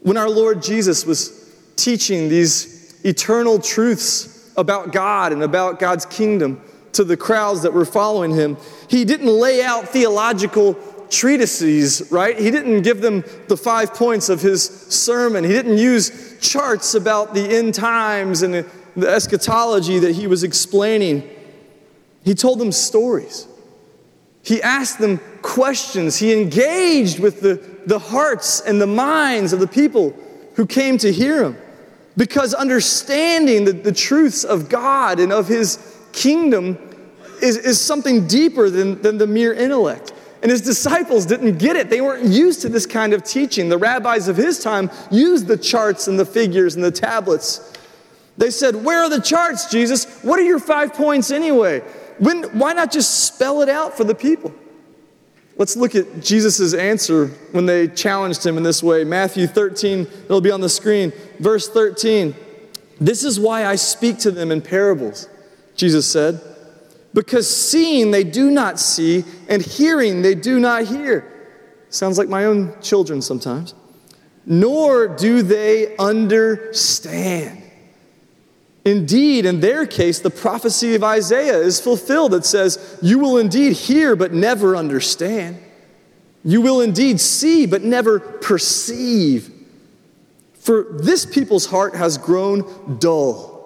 When 0.00 0.18
our 0.18 0.28
Lord 0.28 0.62
Jesus 0.62 1.06
was 1.06 1.50
teaching 1.76 2.28
these 2.28 3.00
eternal 3.04 3.58
truths 3.58 4.52
about 4.54 4.92
God 4.92 5.32
and 5.32 5.42
about 5.42 5.78
God's 5.78 6.04
kingdom 6.04 6.60
to 6.92 7.04
the 7.04 7.16
crowds 7.16 7.62
that 7.62 7.72
were 7.72 7.86
following 7.86 8.34
Him, 8.34 8.58
He 8.88 9.06
didn't 9.06 9.28
lay 9.28 9.62
out 9.62 9.88
theological 9.88 10.74
treatises, 11.10 12.08
right? 12.10 12.38
He 12.38 12.50
didn't 12.50 12.82
give 12.82 13.00
them 13.00 13.24
the 13.48 13.56
five 13.56 13.94
points 13.94 14.28
of 14.28 14.40
his 14.40 14.64
sermon. 14.64 15.44
He 15.44 15.50
didn't 15.50 15.78
use 15.78 16.38
charts 16.40 16.94
about 16.94 17.34
the 17.34 17.40
end 17.40 17.74
times 17.74 18.42
and 18.42 18.54
the 18.96 19.08
eschatology 19.08 19.98
that 20.00 20.12
he 20.12 20.26
was 20.26 20.42
explaining. 20.42 21.28
He 22.24 22.34
told 22.34 22.58
them 22.58 22.72
stories. 22.72 23.46
He 24.42 24.62
asked 24.62 24.98
them 24.98 25.20
questions. 25.42 26.16
He 26.16 26.32
engaged 26.32 27.18
with 27.18 27.40
the, 27.40 27.62
the 27.86 27.98
hearts 27.98 28.60
and 28.60 28.80
the 28.80 28.86
minds 28.86 29.52
of 29.52 29.60
the 29.60 29.66
people 29.66 30.14
who 30.54 30.66
came 30.66 30.98
to 30.98 31.12
hear 31.12 31.44
him. 31.44 31.56
Because 32.16 32.54
understanding 32.54 33.64
the, 33.64 33.72
the 33.72 33.92
truths 33.92 34.44
of 34.44 34.68
God 34.68 35.20
and 35.20 35.32
of 35.32 35.46
his 35.46 35.78
kingdom 36.12 36.76
is, 37.40 37.56
is 37.56 37.80
something 37.80 38.26
deeper 38.26 38.70
than, 38.70 39.00
than 39.02 39.18
the 39.18 39.26
mere 39.26 39.52
intellect. 39.52 40.12
And 40.42 40.50
his 40.50 40.62
disciples 40.62 41.26
didn't 41.26 41.58
get 41.58 41.76
it. 41.76 41.90
They 41.90 42.00
weren't 42.00 42.24
used 42.24 42.62
to 42.62 42.68
this 42.68 42.86
kind 42.86 43.12
of 43.12 43.24
teaching. 43.24 43.68
The 43.68 43.78
rabbis 43.78 44.28
of 44.28 44.36
his 44.36 44.62
time 44.62 44.90
used 45.10 45.46
the 45.46 45.56
charts 45.56 46.06
and 46.06 46.18
the 46.18 46.24
figures 46.24 46.76
and 46.76 46.84
the 46.84 46.92
tablets. 46.92 47.72
They 48.36 48.50
said, 48.50 48.76
Where 48.76 49.02
are 49.02 49.10
the 49.10 49.20
charts, 49.20 49.68
Jesus? 49.70 50.22
What 50.22 50.38
are 50.38 50.44
your 50.44 50.60
five 50.60 50.94
points 50.94 51.32
anyway? 51.32 51.80
When, 52.18 52.44
why 52.58 52.72
not 52.72 52.92
just 52.92 53.24
spell 53.24 53.62
it 53.62 53.68
out 53.68 53.96
for 53.96 54.04
the 54.04 54.14
people? 54.14 54.54
Let's 55.56 55.76
look 55.76 55.96
at 55.96 56.22
Jesus' 56.22 56.72
answer 56.72 57.26
when 57.50 57.66
they 57.66 57.88
challenged 57.88 58.46
him 58.46 58.56
in 58.56 58.62
this 58.62 58.80
way. 58.80 59.02
Matthew 59.02 59.48
13, 59.48 60.02
it'll 60.26 60.40
be 60.40 60.52
on 60.52 60.60
the 60.60 60.68
screen. 60.68 61.12
Verse 61.40 61.68
13. 61.68 62.34
This 63.00 63.24
is 63.24 63.40
why 63.40 63.66
I 63.66 63.74
speak 63.74 64.18
to 64.18 64.30
them 64.30 64.52
in 64.52 64.62
parables, 64.62 65.28
Jesus 65.74 66.08
said 66.08 66.40
because 67.18 67.52
seeing 67.52 68.12
they 68.12 68.22
do 68.22 68.48
not 68.48 68.78
see, 68.78 69.24
and 69.48 69.60
hearing 69.60 70.22
they 70.22 70.36
do 70.36 70.60
not 70.60 70.84
hear. 70.84 71.24
Sounds 71.90 72.16
like 72.16 72.28
my 72.28 72.44
own 72.44 72.80
children 72.80 73.20
sometimes. 73.22 73.74
Nor 74.46 75.08
do 75.08 75.42
they 75.42 75.96
understand. 75.96 77.60
Indeed, 78.84 79.46
in 79.46 79.58
their 79.58 79.84
case, 79.84 80.20
the 80.20 80.30
prophecy 80.30 80.94
of 80.94 81.02
Isaiah 81.02 81.58
is 81.58 81.80
fulfilled. 81.80 82.34
It 82.34 82.44
says, 82.44 82.96
You 83.02 83.18
will 83.18 83.38
indeed 83.38 83.72
hear, 83.72 84.14
but 84.14 84.32
never 84.32 84.76
understand. 84.76 85.58
You 86.44 86.60
will 86.60 86.80
indeed 86.80 87.18
see, 87.18 87.66
but 87.66 87.82
never 87.82 88.20
perceive. 88.20 89.50
For 90.60 90.86
this 90.92 91.26
people's 91.26 91.66
heart 91.66 91.96
has 91.96 92.16
grown 92.16 92.98
dull 93.00 93.57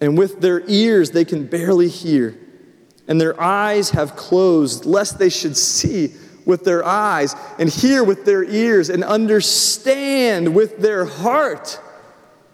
and 0.00 0.16
with 0.16 0.40
their 0.40 0.62
ears 0.68 1.10
they 1.10 1.24
can 1.24 1.46
barely 1.46 1.88
hear, 1.88 2.38
and 3.06 3.20
their 3.20 3.40
eyes 3.40 3.90
have 3.90 4.16
closed, 4.16 4.84
lest 4.84 5.18
they 5.18 5.28
should 5.28 5.56
see 5.56 6.14
with 6.44 6.64
their 6.64 6.84
eyes, 6.84 7.34
and 7.58 7.68
hear 7.68 8.02
with 8.02 8.24
their 8.24 8.44
ears, 8.44 8.90
and 8.90 9.04
understand 9.04 10.54
with 10.54 10.78
their 10.78 11.04
heart, 11.04 11.80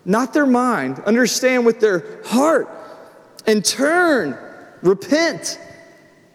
not 0.05 0.33
their 0.33 0.47
mind, 0.47 0.99
understand 1.01 1.65
with 1.65 1.81
their 1.81 2.21
heart, 2.25 2.69
and 3.47 3.65
turn, 3.65 4.37
repent, 4.83 5.59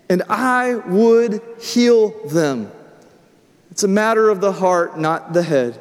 and 0.10 0.24
I 0.30 0.76
would 0.76 1.42
heal 1.60 2.10
them. 2.28 2.72
It's 3.72 3.84
a 3.84 3.88
matter 3.88 4.30
of 4.30 4.42
the 4.42 4.52
heart, 4.52 5.00
not 5.00 5.34
the 5.34 5.44
head. 5.44 5.80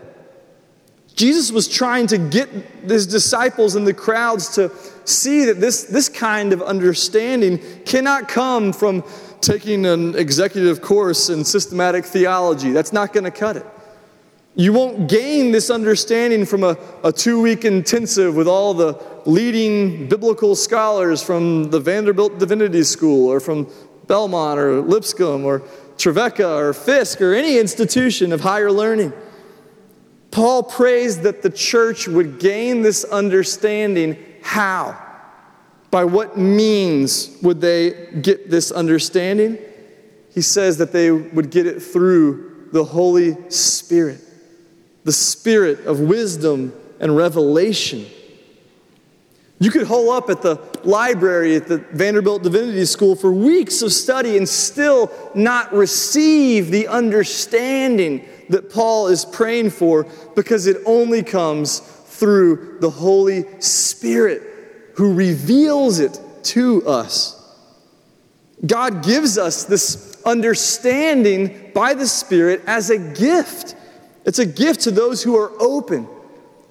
Jesus 1.19 1.51
was 1.51 1.67
trying 1.67 2.07
to 2.07 2.17
get 2.17 2.49
his 2.87 3.05
disciples 3.05 3.75
and 3.75 3.85
the 3.85 3.93
crowds 3.93 4.51
to 4.51 4.71
see 5.05 5.47
that 5.47 5.61
this, 5.61 5.83
this 5.83 6.09
kind 6.09 6.53
of 6.53 6.63
understanding 6.63 7.59
cannot 7.85 8.29
come 8.29 8.73
from 8.73 9.03
taking 9.41 9.85
an 9.85 10.15
executive 10.15 10.81
course 10.81 11.29
in 11.29 11.45
systematic 11.45 12.05
theology. 12.05 12.71
That's 12.71 12.93
not 12.93 13.13
going 13.13 13.25
to 13.25 13.33
cut 13.33 13.57
it. 13.57 13.67
You 14.55 14.73
won't 14.73 15.09
gain 15.09 15.51
this 15.51 15.71
understanding 15.71 16.47
from 16.47 16.63
a, 16.63 16.77
a 17.03 17.11
two 17.11 17.41
week 17.41 17.65
intensive 17.65 18.37
with 18.37 18.47
all 18.47 18.73
the 18.73 19.03
leading 19.27 20.09
biblical 20.09 20.55
scholars 20.55 21.21
from 21.21 21.71
the 21.71 21.81
Vanderbilt 21.81 22.39
Divinity 22.39 22.85
School 22.85 23.29
or 23.29 23.41
from 23.41 23.69
Belmont 24.07 24.61
or 24.61 24.83
Lipscomb 24.83 25.45
or 25.45 25.65
Trevecca 25.97 26.49
or 26.49 26.73
Fisk 26.73 27.21
or 27.21 27.35
any 27.35 27.59
institution 27.59 28.33
of 28.33 28.41
higher 28.41 28.71
learning. 28.71 29.13
Paul 30.31 30.63
prays 30.63 31.21
that 31.21 31.43
the 31.43 31.51
church 31.51 32.07
would 32.07 32.39
gain 32.39 32.83
this 32.83 33.05
understanding. 33.05 34.17
How? 34.43 35.01
By 35.91 36.05
what 36.05 36.37
means 36.37 37.37
would 37.43 37.61
they 37.61 38.11
get 38.21 38.51
this 38.51 38.71
understanding? 38.71 39.59
He 40.35 40.43
says 40.43 40.79
that 40.79 40.93
they 40.93 41.11
would 41.11 41.51
get 41.51 41.67
it 41.67 41.81
through 41.81 42.69
the 42.73 42.85
Holy 42.85 43.51
Spirit, 43.51 44.21
the 45.05 45.13
Spirit 45.13 45.87
of 45.87 46.01
wisdom 46.01 46.73
and 47.01 47.17
revelation. 47.17 48.07
You 49.61 49.71
could 49.71 49.87
hole 49.87 50.11
up 50.11 50.31
at 50.31 50.41
the 50.41 50.61
library 50.85 51.57
at 51.57 51.67
the 51.67 51.79
Vanderbilt 51.79 52.45
Divinity 52.45 52.85
School 52.85 53.17
for 53.17 53.33
weeks 53.33 53.83
of 53.83 53.93
study 53.93 54.37
and 54.37 54.49
still 54.49 55.11
not 55.35 55.73
receive 55.73 56.71
the 56.71 56.87
understanding 56.87 58.25
that 58.51 58.71
Paul 58.71 59.09
is 59.09 59.25
praying 59.25 59.71
for 59.71 60.07
because 60.37 60.67
it 60.67 60.77
only 60.87 61.23
comes 61.23 61.81
through 61.81 62.79
the 62.81 62.91
Holy 62.91 63.45
Spirit 63.61 64.43
who 64.95 65.15
reveals 65.15 65.99
it 65.99 66.21
to 66.43 66.87
us. 66.87 67.35
God 68.67 69.05
gives 69.05 69.39
us 69.39 69.65
this 69.65 70.21
understanding 70.25 71.71
by 71.75 71.95
the 71.95 72.07
Spirit 72.07 72.63
as 72.67 72.91
a 72.91 72.99
gift. 72.99 73.77
It's 74.25 74.41
a 74.41 74.47
gift 74.47 74.81
to 74.81 74.91
those 74.91 75.23
who 75.23 75.37
are 75.37 75.53
open, 75.61 76.09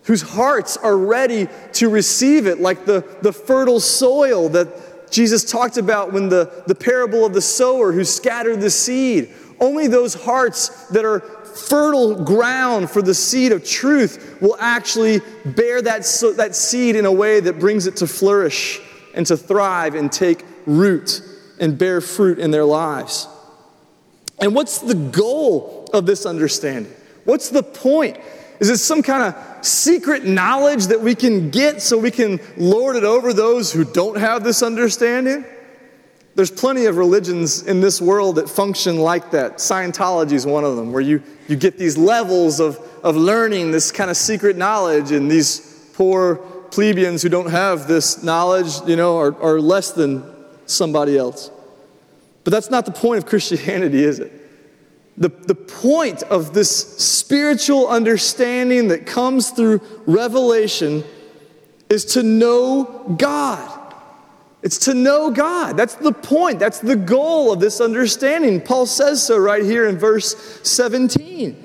whose 0.08 0.22
hearts 0.22 0.78
are 0.78 0.98
ready 0.98 1.48
to 1.74 1.90
receive 1.90 2.48
it, 2.48 2.60
like 2.60 2.86
the, 2.86 3.06
the 3.22 3.34
fertile 3.34 3.82
soil 3.82 4.50
that 4.50 5.12
Jesus 5.12 5.50
talked 5.50 5.78
about 5.78 6.14
when 6.14 6.30
the, 6.30 6.64
the 6.66 6.76
parable 6.76 7.26
of 7.26 7.34
the 7.34 7.42
sower 7.42 7.92
who 7.92 8.06
scattered 8.06 8.62
the 8.62 8.70
seed. 8.70 9.30
Only 9.60 9.88
those 9.88 10.14
hearts 10.14 10.88
that 10.90 11.04
are 11.04 11.20
fertile 11.20 12.24
ground 12.24 12.90
for 12.90 13.02
the 13.02 13.14
seed 13.14 13.52
of 13.52 13.66
truth 13.66 14.38
will 14.42 14.56
actually 14.60 15.22
bear 15.44 15.82
that, 15.82 16.06
so, 16.06 16.32
that 16.34 16.56
seed 16.56 16.96
in 16.96 17.06
a 17.06 17.12
way 17.12 17.42
that 17.42 17.60
brings 17.60 17.86
it 17.86 17.98
to 17.98 18.08
flourish 18.08 18.80
and 19.14 19.26
to 19.28 19.36
thrive 19.36 19.94
and 19.94 20.10
take 20.12 20.46
root 20.66 21.22
and 21.60 21.78
bear 21.78 22.00
fruit 22.00 22.40
in 22.40 22.52
their 22.52 22.66
lives. 22.66 23.28
And 24.40 24.56
what's 24.56 24.78
the 24.80 24.96
goal 24.96 25.90
of 25.94 26.06
this 26.06 26.26
understanding? 26.26 26.94
What's 27.26 27.50
the 27.50 27.64
point? 27.64 28.18
Is 28.60 28.70
it 28.70 28.78
some 28.78 29.04
kind 29.04 29.24
of 29.24 29.66
secret 29.66 30.26
knowledge 30.26 30.88
that 30.88 31.02
we 31.02 31.16
can 31.16 31.50
get 31.52 31.82
so 31.82 31.98
we 31.98 32.12
can 32.12 32.40
lord 32.58 32.96
it 32.96 33.04
over 33.04 33.34
those 33.34 33.72
who 33.72 33.84
don't 33.84 34.18
have 34.18 34.44
this 34.44 34.64
understanding? 34.64 35.46
There's 36.36 36.52
plenty 36.52 36.86
of 36.86 36.98
religions 36.98 37.64
in 37.64 37.82
this 37.82 38.00
world 38.00 38.36
that 38.36 38.48
function 38.48 38.98
like 38.98 39.32
that. 39.32 39.58
Scientology 39.58 40.34
is 40.34 40.46
one 40.46 40.64
of 40.64 40.76
them, 40.76 40.92
where 40.92 41.02
you, 41.02 41.24
you 41.48 41.56
get 41.56 41.78
these 41.78 41.98
levels 41.98 42.60
of, 42.60 42.80
of 43.04 43.16
learning 43.16 43.72
this 43.72 43.92
kind 43.92 44.12
of 44.12 44.18
secret 44.18 44.56
knowledge, 44.56 45.12
and 45.12 45.32
these 45.32 45.90
poor 45.94 46.36
plebeians 46.70 47.24
who 47.24 47.30
don't 47.30 47.50
have 47.50 47.88
this 47.88 48.22
knowledge, 48.22 48.68
you 48.86 48.96
know, 48.96 49.18
are, 49.18 49.42
are 49.42 49.60
less 49.60 49.92
than 49.92 50.24
somebody 50.68 51.18
else. 51.18 51.50
But 52.44 52.52
that's 52.52 52.70
not 52.70 52.86
the 52.86 52.92
point 52.92 53.18
of 53.18 53.26
Christianity, 53.26 54.04
is 54.04 54.20
it? 54.20 54.32
The, 55.18 55.30
the 55.30 55.56
point 55.56 56.22
of 56.24 56.54
this 56.54 56.98
spiritual 56.98 57.88
understanding 57.88 58.90
that 58.90 59.08
comes 59.08 59.50
through 59.50 59.82
revelation 60.06 61.04
is 61.90 62.06
to 62.06 62.24
know 62.24 63.16
God. 63.18 63.74
It's 64.62 64.78
to 64.80 64.94
know 64.94 65.32
God. 65.32 65.76
That's 65.76 65.96
the 65.96 66.12
point. 66.12 66.60
That's 66.60 66.80
the 66.80 66.96
goal 66.96 67.52
of 67.52 67.60
this 67.60 67.82
understanding. 67.82 68.62
Paul 68.62 68.86
says 68.86 69.24
so 69.24 69.38
right 69.38 69.64
here 69.64 69.88
in 69.88 69.98
verse 69.98 70.36
17. 70.64 71.64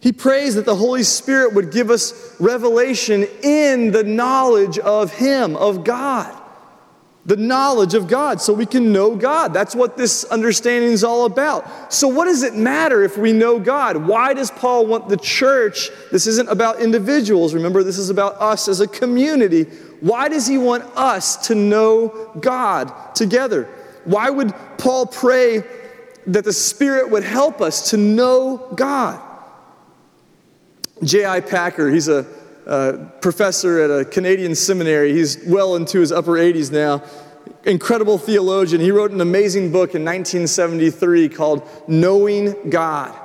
He 0.00 0.12
prays 0.12 0.56
that 0.56 0.66
the 0.66 0.74
Holy 0.74 1.04
Spirit 1.04 1.54
would 1.54 1.70
give 1.70 1.88
us 1.88 2.34
revelation 2.40 3.24
in 3.44 3.92
the 3.92 4.02
knowledge 4.02 4.78
of 4.78 5.12
Him, 5.12 5.54
of 5.54 5.84
God 5.84 6.41
the 7.24 7.36
knowledge 7.36 7.94
of 7.94 8.08
God 8.08 8.40
so 8.40 8.52
we 8.52 8.66
can 8.66 8.92
know 8.92 9.14
God. 9.14 9.54
That's 9.54 9.74
what 9.76 9.96
this 9.96 10.24
understanding 10.24 10.90
is 10.90 11.04
all 11.04 11.24
about. 11.24 11.92
So, 11.92 12.08
what 12.08 12.24
does 12.24 12.42
it 12.42 12.54
matter 12.54 13.02
if 13.02 13.16
we 13.16 13.32
know 13.32 13.60
God? 13.60 13.96
Why 13.96 14.34
does 14.34 14.50
Paul 14.50 14.86
want 14.86 15.08
the 15.08 15.16
church? 15.16 15.90
This 16.10 16.26
isn't 16.26 16.48
about 16.48 16.80
individuals. 16.80 17.54
Remember, 17.54 17.84
this 17.84 17.98
is 17.98 18.10
about 18.10 18.40
us 18.40 18.66
as 18.66 18.80
a 18.80 18.88
community. 18.88 19.64
Why 20.00 20.28
does 20.28 20.48
he 20.48 20.58
want 20.58 20.82
us 20.96 21.46
to 21.46 21.54
know 21.54 22.32
God 22.40 23.14
together? 23.14 23.68
Why 24.04 24.28
would 24.28 24.52
Paul 24.78 25.06
pray 25.06 25.62
that 26.26 26.44
the 26.44 26.52
Spirit 26.52 27.10
would 27.10 27.22
help 27.22 27.60
us 27.60 27.90
to 27.90 27.96
know 27.96 28.72
God? 28.74 29.20
J.I. 31.04 31.40
Packer, 31.40 31.88
he's 31.88 32.08
a 32.08 32.26
uh, 32.66 32.92
professor 33.20 33.80
at 33.80 33.90
a 33.90 34.04
Canadian 34.04 34.54
seminary. 34.54 35.12
He's 35.12 35.38
well 35.46 35.76
into 35.76 36.00
his 36.00 36.12
upper 36.12 36.32
80s 36.32 36.70
now. 36.70 37.02
Incredible 37.64 38.18
theologian. 38.18 38.80
He 38.80 38.90
wrote 38.90 39.10
an 39.10 39.20
amazing 39.20 39.72
book 39.72 39.94
in 39.94 40.04
1973 40.04 41.28
called 41.28 41.68
Knowing 41.88 42.70
God, 42.70 43.16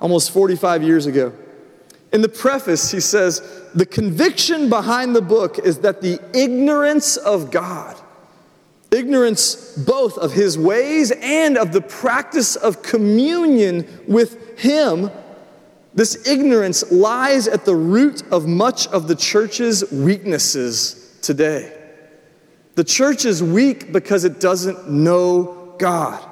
almost 0.00 0.30
45 0.30 0.82
years 0.82 1.06
ago. 1.06 1.32
In 2.12 2.22
the 2.22 2.28
preface, 2.28 2.90
he 2.90 3.00
says, 3.00 3.42
The 3.74 3.86
conviction 3.86 4.68
behind 4.68 5.14
the 5.14 5.22
book 5.22 5.58
is 5.58 5.80
that 5.80 6.00
the 6.00 6.18
ignorance 6.32 7.16
of 7.16 7.50
God, 7.50 7.96
ignorance 8.90 9.76
both 9.76 10.16
of 10.16 10.32
his 10.32 10.56
ways 10.56 11.10
and 11.10 11.58
of 11.58 11.72
the 11.72 11.82
practice 11.82 12.56
of 12.56 12.82
communion 12.82 13.86
with 14.06 14.58
him, 14.58 15.10
this 15.98 16.28
ignorance 16.28 16.92
lies 16.92 17.48
at 17.48 17.64
the 17.64 17.74
root 17.74 18.22
of 18.30 18.46
much 18.46 18.86
of 18.88 19.08
the 19.08 19.16
church's 19.16 19.90
weaknesses 19.90 21.18
today. 21.22 21.76
The 22.76 22.84
church 22.84 23.24
is 23.24 23.42
weak 23.42 23.92
because 23.92 24.24
it 24.24 24.38
doesn't 24.38 24.88
know 24.88 25.74
God. 25.80 26.24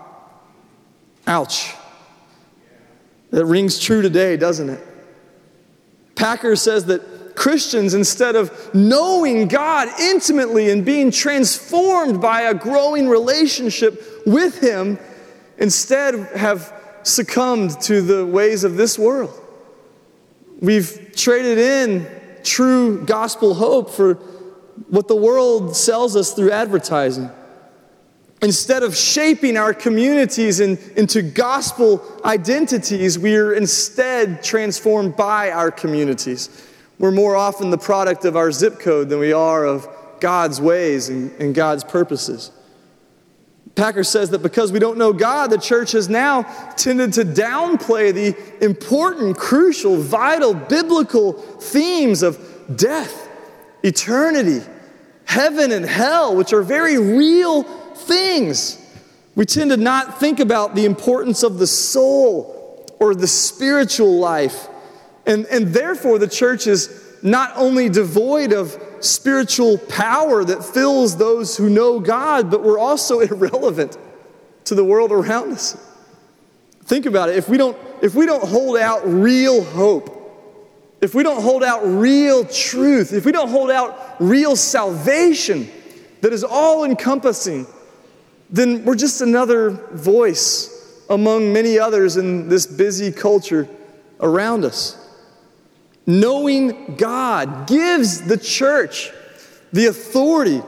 Ouch. 1.26 1.74
That 3.30 3.44
rings 3.46 3.80
true 3.80 4.02
today, 4.02 4.36
doesn't 4.36 4.68
it? 4.68 4.86
Packer 6.14 6.54
says 6.54 6.86
that 6.86 7.34
Christians, 7.34 7.92
instead 7.92 8.36
of 8.36 8.72
knowing 8.72 9.48
God 9.48 9.88
intimately 10.00 10.70
and 10.70 10.84
being 10.84 11.10
transformed 11.10 12.20
by 12.20 12.42
a 12.42 12.54
growing 12.54 13.08
relationship 13.08 14.22
with 14.24 14.60
Him, 14.60 15.00
instead 15.58 16.14
have 16.36 16.72
succumbed 17.02 17.80
to 17.80 18.00
the 18.00 18.24
ways 18.24 18.62
of 18.62 18.76
this 18.76 18.96
world. 18.96 19.42
We've 20.60 21.12
traded 21.14 21.58
in 21.58 22.06
true 22.42 23.04
gospel 23.04 23.54
hope 23.54 23.90
for 23.90 24.14
what 24.88 25.08
the 25.08 25.16
world 25.16 25.76
sells 25.76 26.16
us 26.16 26.32
through 26.32 26.52
advertising. 26.52 27.30
Instead 28.42 28.82
of 28.82 28.94
shaping 28.96 29.56
our 29.56 29.72
communities 29.74 30.60
in, 30.60 30.78
into 30.96 31.22
gospel 31.22 32.02
identities, 32.24 33.18
we 33.18 33.34
are 33.36 33.52
instead 33.52 34.42
transformed 34.42 35.16
by 35.16 35.50
our 35.50 35.70
communities. 35.70 36.66
We're 36.98 37.12
more 37.12 37.34
often 37.36 37.70
the 37.70 37.78
product 37.78 38.24
of 38.24 38.36
our 38.36 38.52
zip 38.52 38.78
code 38.78 39.08
than 39.08 39.18
we 39.18 39.32
are 39.32 39.64
of 39.64 39.88
God's 40.20 40.60
ways 40.60 41.08
and, 41.08 41.32
and 41.40 41.54
God's 41.54 41.84
purposes. 41.84 42.50
Packer 43.76 44.04
says 44.04 44.30
that 44.30 44.42
because 44.42 44.72
we 44.72 44.78
don't 44.78 44.96
know 44.96 45.12
God, 45.12 45.50
the 45.50 45.58
church 45.58 45.92
has 45.92 46.08
now 46.08 46.42
tended 46.76 47.12
to 47.12 47.24
downplay 47.24 48.12
the 48.12 48.64
important, 48.64 49.36
crucial, 49.36 49.98
vital, 49.98 50.54
biblical 50.54 51.34
themes 51.34 52.22
of 52.22 52.38
death, 52.74 53.28
eternity, 53.82 54.66
heaven, 55.26 55.72
and 55.72 55.84
hell, 55.84 56.34
which 56.34 56.54
are 56.54 56.62
very 56.62 56.96
real 56.96 57.64
things. 57.94 58.82
We 59.34 59.44
tend 59.44 59.70
to 59.70 59.76
not 59.76 60.18
think 60.18 60.40
about 60.40 60.74
the 60.74 60.86
importance 60.86 61.42
of 61.42 61.58
the 61.58 61.66
soul 61.66 62.88
or 62.98 63.14
the 63.14 63.26
spiritual 63.26 64.18
life. 64.18 64.68
And, 65.26 65.44
and 65.46 65.68
therefore, 65.68 66.18
the 66.18 66.28
church 66.28 66.66
is 66.66 67.18
not 67.22 67.52
only 67.56 67.90
devoid 67.90 68.54
of 68.54 68.82
spiritual 69.00 69.78
power 69.78 70.44
that 70.44 70.64
fills 70.64 71.16
those 71.16 71.56
who 71.56 71.68
know 71.68 72.00
God, 72.00 72.50
but 72.50 72.62
we're 72.62 72.78
also 72.78 73.20
irrelevant 73.20 73.96
to 74.64 74.74
the 74.74 74.84
world 74.84 75.12
around 75.12 75.52
us. 75.52 75.76
Think 76.84 77.06
about 77.06 77.28
it. 77.28 77.36
If 77.36 77.48
we 77.48 77.56
don't, 77.56 77.76
if 78.02 78.14
we 78.14 78.26
don't 78.26 78.46
hold 78.46 78.76
out 78.76 79.02
real 79.04 79.64
hope, 79.64 80.12
if 81.00 81.14
we 81.14 81.22
don't 81.22 81.42
hold 81.42 81.62
out 81.62 81.80
real 81.84 82.44
truth, 82.44 83.12
if 83.12 83.24
we 83.24 83.32
don't 83.32 83.48
hold 83.48 83.70
out 83.70 84.16
real 84.18 84.56
salvation 84.56 85.68
that 86.20 86.32
is 86.32 86.44
all 86.44 86.84
encompassing, 86.84 87.66
then 88.50 88.84
we're 88.84 88.94
just 88.94 89.20
another 89.20 89.70
voice 89.70 90.72
among 91.10 91.52
many 91.52 91.78
others 91.78 92.16
in 92.16 92.48
this 92.48 92.66
busy 92.66 93.12
culture 93.12 93.68
around 94.20 94.64
us. 94.64 95.05
Knowing 96.06 96.94
God 96.96 97.66
gives 97.66 98.22
the 98.22 98.36
church 98.36 99.10
the 99.72 99.86
authority 99.86 100.62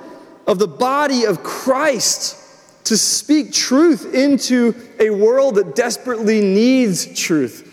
of 0.46 0.58
the 0.58 0.66
body 0.66 1.24
of 1.24 1.42
Christ 1.42 2.36
to 2.84 2.96
speak 2.96 3.52
truth 3.52 4.14
into 4.14 4.74
a 4.98 5.10
world 5.10 5.56
that 5.56 5.76
desperately 5.76 6.40
needs 6.40 7.18
truth. 7.18 7.64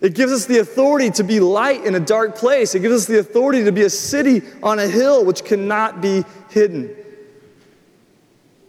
It 0.00 0.14
gives 0.14 0.32
us 0.32 0.44
the 0.44 0.58
authority 0.58 1.10
to 1.12 1.24
be 1.24 1.40
light 1.40 1.84
in 1.84 1.94
a 1.94 2.00
dark 2.00 2.36
place. 2.36 2.74
It 2.74 2.80
gives 2.80 2.94
us 2.94 3.06
the 3.06 3.20
authority 3.20 3.64
to 3.64 3.72
be 3.72 3.82
a 3.82 3.90
city 3.90 4.42
on 4.62 4.78
a 4.78 4.86
hill 4.86 5.24
which 5.24 5.44
cannot 5.44 6.02
be 6.02 6.24
hidden. 6.50 6.94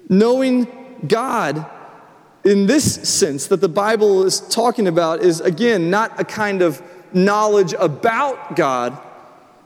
Knowing 0.07 1.01
God 1.07 1.65
in 2.45 2.67
this 2.67 3.09
sense 3.09 3.47
that 3.47 3.59
the 3.59 3.67
Bible 3.67 4.23
is 4.23 4.39
talking 4.39 4.87
about 4.87 5.21
is, 5.21 5.41
again, 5.41 5.89
not 5.89 6.17
a 6.19 6.23
kind 6.23 6.61
of 6.61 6.81
knowledge 7.15 7.73
about 7.73 8.55
God. 8.55 8.97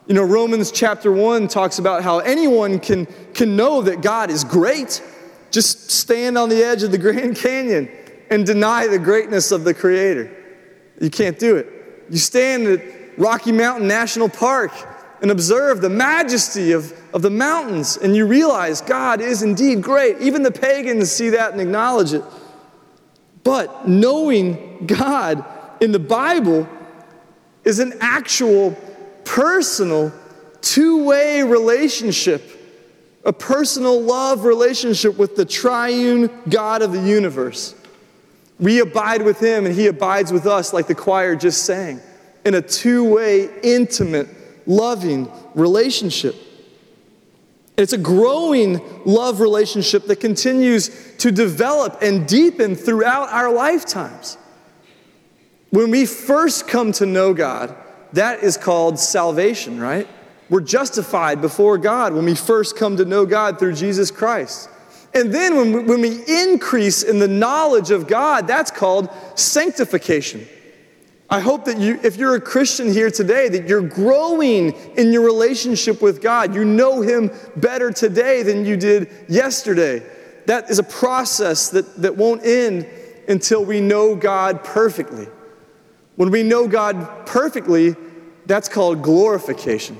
You 0.07 0.15
know, 0.15 0.23
Romans 0.23 0.71
chapter 0.71 1.11
1 1.11 1.47
talks 1.47 1.79
about 1.79 2.03
how 2.03 2.19
anyone 2.19 2.79
can, 2.79 3.07
can 3.33 3.55
know 3.55 3.81
that 3.81 4.01
God 4.01 4.29
is 4.29 4.43
great. 4.43 5.03
Just 5.51 5.91
stand 5.91 6.37
on 6.37 6.49
the 6.49 6.63
edge 6.63 6.83
of 6.83 6.91
the 6.91 6.97
Grand 6.99 7.35
Canyon 7.35 7.89
and 8.29 8.45
deny 8.45 8.87
the 8.87 8.99
greatness 8.99 9.51
of 9.51 9.63
the 9.63 9.73
Creator. 9.73 10.35
You 11.01 11.09
can't 11.09 11.37
do 11.37 11.57
it. 11.57 11.67
You 12.09 12.17
stand 12.17 12.67
at 12.67 12.81
Rocky 13.17 13.51
Mountain 13.51 13.87
National 13.87 14.29
Park 14.29 14.71
and 15.21 15.31
observe 15.31 15.81
the 15.81 15.89
majesty 15.89 16.71
of, 16.71 16.93
of 17.13 17.21
the 17.21 17.29
mountains, 17.29 17.97
and 17.97 18.15
you 18.15 18.25
realize 18.25 18.81
God 18.81 19.21
is 19.21 19.43
indeed 19.43 19.83
great. 19.83 20.17
Even 20.19 20.43
the 20.43 20.51
pagans 20.51 21.11
see 21.11 21.29
that 21.29 21.51
and 21.51 21.59
acknowledge 21.59 22.13
it. 22.13 22.23
But 23.43 23.87
knowing 23.87 24.85
God 24.85 25.43
in 25.81 25.91
the 25.91 25.99
Bible 25.99 26.67
is 27.69 27.79
an 27.79 27.93
actual, 28.01 28.75
personal, 29.23 30.11
two 30.59 31.05
way 31.05 31.43
relationship, 31.43 32.43
a 33.23 33.31
personal 33.31 34.01
love 34.01 34.43
relationship 34.43 35.17
with 35.17 35.35
the 35.35 35.45
triune 35.45 36.29
God 36.49 36.81
of 36.81 36.91
the 36.91 37.01
universe. 37.01 37.75
We 38.59 38.79
abide 38.79 39.21
with 39.21 39.39
Him 39.39 39.65
and 39.65 39.73
He 39.73 39.87
abides 39.87 40.33
with 40.33 40.47
us, 40.47 40.73
like 40.73 40.87
the 40.87 40.95
choir 40.95 41.35
just 41.35 41.63
sang, 41.65 42.01
in 42.43 42.55
a 42.55 42.61
two 42.61 43.03
way, 43.13 43.49
intimate, 43.63 44.27
loving 44.65 45.31
relationship. 45.53 46.35
It's 47.77 47.93
a 47.93 47.97
growing 47.97 48.81
love 49.05 49.39
relationship 49.39 50.05
that 50.07 50.19
continues 50.19 51.15
to 51.19 51.31
develop 51.31 51.99
and 52.01 52.27
deepen 52.27 52.75
throughout 52.75 53.29
our 53.29 53.53
lifetimes. 53.53 54.37
When 55.69 55.91
we 55.91 56.05
first 56.05 56.67
come 56.67 56.91
to 56.93 57.05
know 57.05 57.33
God, 57.33 57.75
that 58.13 58.43
is 58.43 58.57
called 58.57 58.99
salvation, 58.99 59.79
right? 59.79 60.07
We're 60.49 60.61
justified 60.61 61.41
before 61.41 61.77
God 61.77 62.13
when 62.13 62.25
we 62.25 62.33
first 62.33 62.75
come 62.75 62.97
to 62.97 63.05
know 63.05 63.25
God 63.25 63.59
through 63.59 63.73
Jesus 63.73 64.09
Christ. 64.09 64.69
And 65.13 65.33
then 65.33 65.55
when 65.55 65.73
we, 65.73 65.83
when 65.83 66.01
we 66.01 66.23
increase 66.27 67.03
in 67.03 67.19
the 67.19 67.27
knowledge 67.27 67.91
of 67.91 68.07
God, 68.07 68.47
that's 68.47 68.71
called 68.71 69.09
sanctification. 69.35 70.47
I 71.29 71.39
hope 71.39 71.65
that 71.65 71.77
you, 71.77 71.99
if 72.03 72.17
you're 72.17 72.35
a 72.35 72.41
Christian 72.41 72.91
here 72.91 73.11
today, 73.11 73.49
that 73.49 73.67
you're 73.67 73.87
growing 73.87 74.71
in 74.97 75.13
your 75.13 75.23
relationship 75.23 76.01
with 76.01 76.21
God. 76.21 76.55
You 76.55 76.65
know 76.65 77.01
Him 77.01 77.29
better 77.55 77.91
today 77.91 78.41
than 78.41 78.65
you 78.65 78.75
did 78.75 79.11
yesterday. 79.27 80.01
That 80.47 80.71
is 80.71 80.79
a 80.79 80.83
process 80.83 81.69
that, 81.69 82.01
that 82.01 82.17
won't 82.17 82.43
end 82.43 82.87
until 83.27 83.63
we 83.63 83.79
know 83.79 84.15
God 84.15 84.63
perfectly. 84.63 85.27
When 86.19 86.31
we 86.31 86.43
know 86.43 86.67
God 86.67 87.25
perfectly, 87.27 87.95
that's 88.45 88.67
called 88.67 89.01
glorification. 89.01 89.97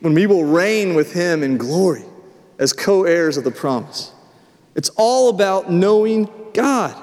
When 0.00 0.12
we 0.12 0.26
will 0.26 0.44
reign 0.44 0.94
with 0.94 1.14
Him 1.14 1.42
in 1.42 1.56
glory 1.56 2.04
as 2.58 2.74
co 2.74 3.04
heirs 3.04 3.38
of 3.38 3.44
the 3.44 3.50
promise. 3.50 4.12
It's 4.74 4.90
all 4.96 5.30
about 5.30 5.72
knowing 5.72 6.28
God. 6.52 6.94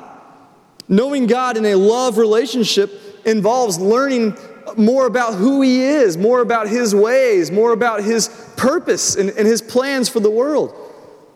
Knowing 0.87 1.25
God 1.25 1.57
in 1.57 1.65
a 1.65 1.73
love 1.73 2.19
relationship 2.19 2.91
involves 3.25 3.79
learning 3.79 4.37
more 4.77 5.07
about 5.07 5.33
who 5.33 5.63
He 5.63 5.81
is, 5.81 6.15
more 6.15 6.41
about 6.41 6.67
His 6.67 6.93
ways, 6.93 7.49
more 7.49 7.73
about 7.73 8.03
His 8.03 8.29
purpose 8.55 9.15
and, 9.15 9.31
and 9.31 9.47
His 9.47 9.63
plans 9.63 10.09
for 10.09 10.19
the 10.19 10.29
world. 10.29 10.75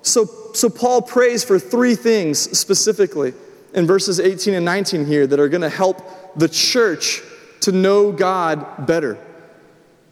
So, 0.03 0.29
so 0.53 0.69
Paul 0.69 1.01
prays 1.01 1.43
for 1.43 1.57
three 1.57 1.95
things 1.95 2.37
specifically 2.55 3.33
in 3.73 3.87
verses 3.87 4.19
18 4.19 4.53
and 4.53 4.65
19 4.65 5.07
here 5.07 5.25
that 5.25 5.39
are 5.39 5.49
going 5.49 5.61
to 5.61 5.69
help 5.69 6.26
the 6.37 6.47
church 6.47 7.21
to 7.61 7.71
know 7.71 8.11
God 8.11 8.85
better. 8.87 9.17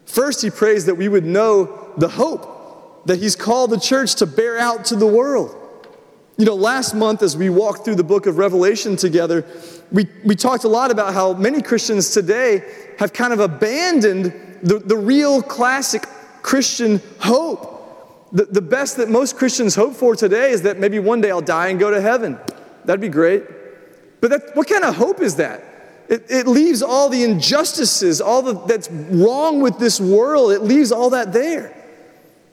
First, 0.06 0.42
he 0.42 0.50
prays 0.50 0.86
that 0.86 0.96
we 0.96 1.08
would 1.08 1.26
know 1.26 1.94
the 1.98 2.10
hope 2.10 3.06
that 3.06 3.20
he's 3.20 3.36
called 3.36 3.70
the 3.70 3.80
church 3.80 4.16
to 4.16 4.26
bear 4.26 4.58
out 4.58 4.86
to 4.86 4.96
the 4.96 5.06
world. 5.06 5.56
You 6.38 6.46
know, 6.46 6.56
last 6.56 6.94
month 6.94 7.22
as 7.22 7.38
we 7.38 7.50
walked 7.50 7.86
through 7.86 7.96
the 7.96 8.04
book 8.04 8.26
of 8.26 8.38
Revelation 8.38 8.98
together, 8.98 9.46
we, 9.92 10.08
we 10.26 10.36
talked 10.36 10.64
a 10.64 10.68
lot 10.68 10.92
about 10.92 11.14
how 11.14 11.34
many 11.34 11.62
Christians 11.62 12.10
today 12.10 12.64
have 13.00 13.14
kind 13.14 13.32
of 13.32 13.40
abandoned 13.40 14.60
the, 14.62 14.80
the 14.80 14.98
real 14.98 15.42
classic 15.42 16.06
Christian 16.42 17.02
hope. 17.20 17.72
The, 18.34 18.46
the 18.46 18.62
best 18.62 18.98
that 18.98 19.10
most 19.10 19.38
Christians 19.38 19.76
hope 19.76 19.94
for 19.94 20.16
today 20.16 20.52
is 20.52 20.64
that 20.64 20.78
maybe 20.78 21.00
one 21.00 21.22
day 21.22 21.32
I'll 21.32 21.42
die 21.42 21.70
and 21.70 21.80
go 21.80 21.90
to 21.92 22.02
heaven. 22.02 22.38
That'd 22.84 23.00
be 23.00 23.08
great. 23.08 23.44
But 24.20 24.32
that, 24.32 24.56
what 24.56 24.68
kind 24.68 24.84
of 24.84 24.96
hope 24.96 25.22
is 25.22 25.36
that? 25.38 25.64
It, 26.08 26.26
it 26.30 26.48
leaves 26.48 26.82
all 26.82 27.10
the 27.10 27.24
injustices, 27.24 28.22
all 28.22 28.42
the, 28.42 28.54
that's 28.66 28.90
wrong 28.92 29.62
with 29.62 29.80
this 29.80 30.00
world, 30.00 30.52
it 30.52 30.62
leaves 30.62 30.92
all 30.92 31.12
that 31.12 31.34
there. 31.34 31.76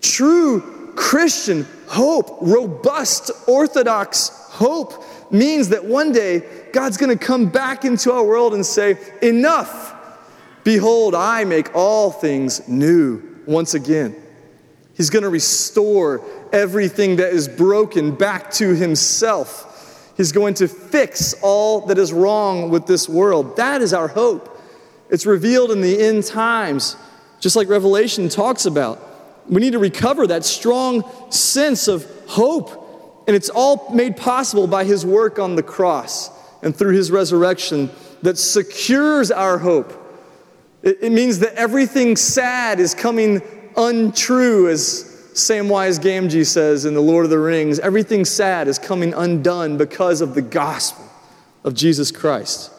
True 0.00 0.92
Christian 0.96 1.66
hope, 1.86 2.38
robust, 2.40 3.30
orthodox 3.46 4.30
hope, 4.50 5.04
means 5.32 5.70
that 5.70 5.84
one 5.84 6.12
day 6.12 6.42
God's 6.72 6.96
going 6.96 7.16
to 7.16 7.24
come 7.24 7.48
back 7.48 7.84
into 7.84 8.12
our 8.12 8.24
world 8.24 8.54
and 8.54 8.64
say, 8.64 8.98
Enough! 9.22 9.90
Behold, 10.64 11.14
I 11.14 11.44
make 11.44 11.74
all 11.74 12.10
things 12.10 12.66
new 12.68 13.20
once 13.46 13.74
again. 13.74 14.14
He's 14.94 15.10
going 15.10 15.24
to 15.24 15.28
restore 15.28 16.24
everything 16.52 17.16
that 17.16 17.32
is 17.32 17.48
broken 17.48 18.14
back 18.14 18.50
to 18.52 18.74
Himself. 18.74 19.68
He's 20.16 20.32
going 20.32 20.54
to 20.54 20.68
fix 20.68 21.34
all 21.42 21.86
that 21.86 21.98
is 21.98 22.12
wrong 22.12 22.70
with 22.70 22.86
this 22.86 23.08
world. 23.08 23.56
That 23.56 23.80
is 23.80 23.92
our 23.92 24.08
hope. 24.08 24.60
It's 25.10 25.26
revealed 25.26 25.70
in 25.70 25.80
the 25.80 26.00
end 26.00 26.24
times, 26.24 26.96
just 27.40 27.56
like 27.56 27.68
Revelation 27.68 28.28
talks 28.28 28.66
about. 28.66 29.00
We 29.48 29.60
need 29.60 29.72
to 29.72 29.78
recover 29.78 30.26
that 30.28 30.44
strong 30.44 31.04
sense 31.30 31.88
of 31.88 32.06
hope. 32.26 32.78
And 33.26 33.36
it's 33.36 33.50
all 33.50 33.90
made 33.92 34.16
possible 34.16 34.66
by 34.66 34.84
his 34.84 35.06
work 35.06 35.38
on 35.38 35.54
the 35.56 35.62
cross 35.62 36.30
and 36.62 36.74
through 36.74 36.94
his 36.94 37.10
resurrection 37.10 37.90
that 38.22 38.38
secures 38.38 39.30
our 39.30 39.58
hope. 39.58 39.92
It, 40.82 40.98
it 41.02 41.12
means 41.12 41.40
that 41.40 41.54
everything 41.54 42.16
sad 42.16 42.80
is 42.80 42.94
coming 42.94 43.42
untrue, 43.76 44.68
as 44.68 45.11
Samwise 45.34 45.98
Gamgee 45.98 46.46
says 46.46 46.84
in 46.84 46.94
The 46.94 47.00
Lord 47.00 47.24
of 47.24 47.30
the 47.30 47.38
Rings, 47.38 47.78
everything 47.78 48.24
sad 48.24 48.68
is 48.68 48.78
coming 48.78 49.14
undone 49.14 49.78
because 49.78 50.20
of 50.20 50.34
the 50.34 50.42
gospel 50.42 51.08
of 51.64 51.74
Jesus 51.74 52.10
Christ. 52.10 52.70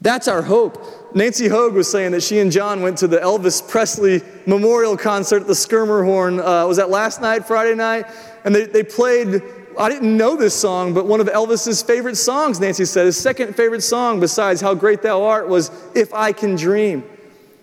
That's 0.00 0.28
our 0.28 0.42
hope. 0.42 1.14
Nancy 1.14 1.48
Hogue 1.48 1.74
was 1.74 1.90
saying 1.90 2.12
that 2.12 2.22
she 2.22 2.38
and 2.38 2.52
John 2.52 2.82
went 2.82 2.98
to 2.98 3.08
the 3.08 3.18
Elvis 3.18 3.66
Presley 3.66 4.22
memorial 4.46 4.96
concert 4.96 5.42
at 5.42 5.46
the 5.46 5.54
Schermerhorn. 5.54 6.38
Uh, 6.38 6.66
was 6.66 6.76
that 6.76 6.90
last 6.90 7.20
night, 7.20 7.46
Friday 7.46 7.74
night? 7.74 8.06
And 8.44 8.54
they, 8.54 8.66
they 8.66 8.82
played, 8.82 9.42
I 9.78 9.88
didn't 9.88 10.16
know 10.16 10.36
this 10.36 10.54
song, 10.54 10.92
but 10.94 11.06
one 11.06 11.20
of 11.20 11.28
Elvis's 11.28 11.82
favorite 11.82 12.16
songs, 12.16 12.60
Nancy 12.60 12.84
said, 12.84 13.06
his 13.06 13.16
second 13.18 13.56
favorite 13.56 13.82
song 13.82 14.20
besides 14.20 14.60
How 14.60 14.74
Great 14.74 15.02
Thou 15.02 15.22
Art 15.22 15.48
was 15.48 15.70
If 15.94 16.12
I 16.12 16.32
Can 16.32 16.56
Dream. 16.56 17.02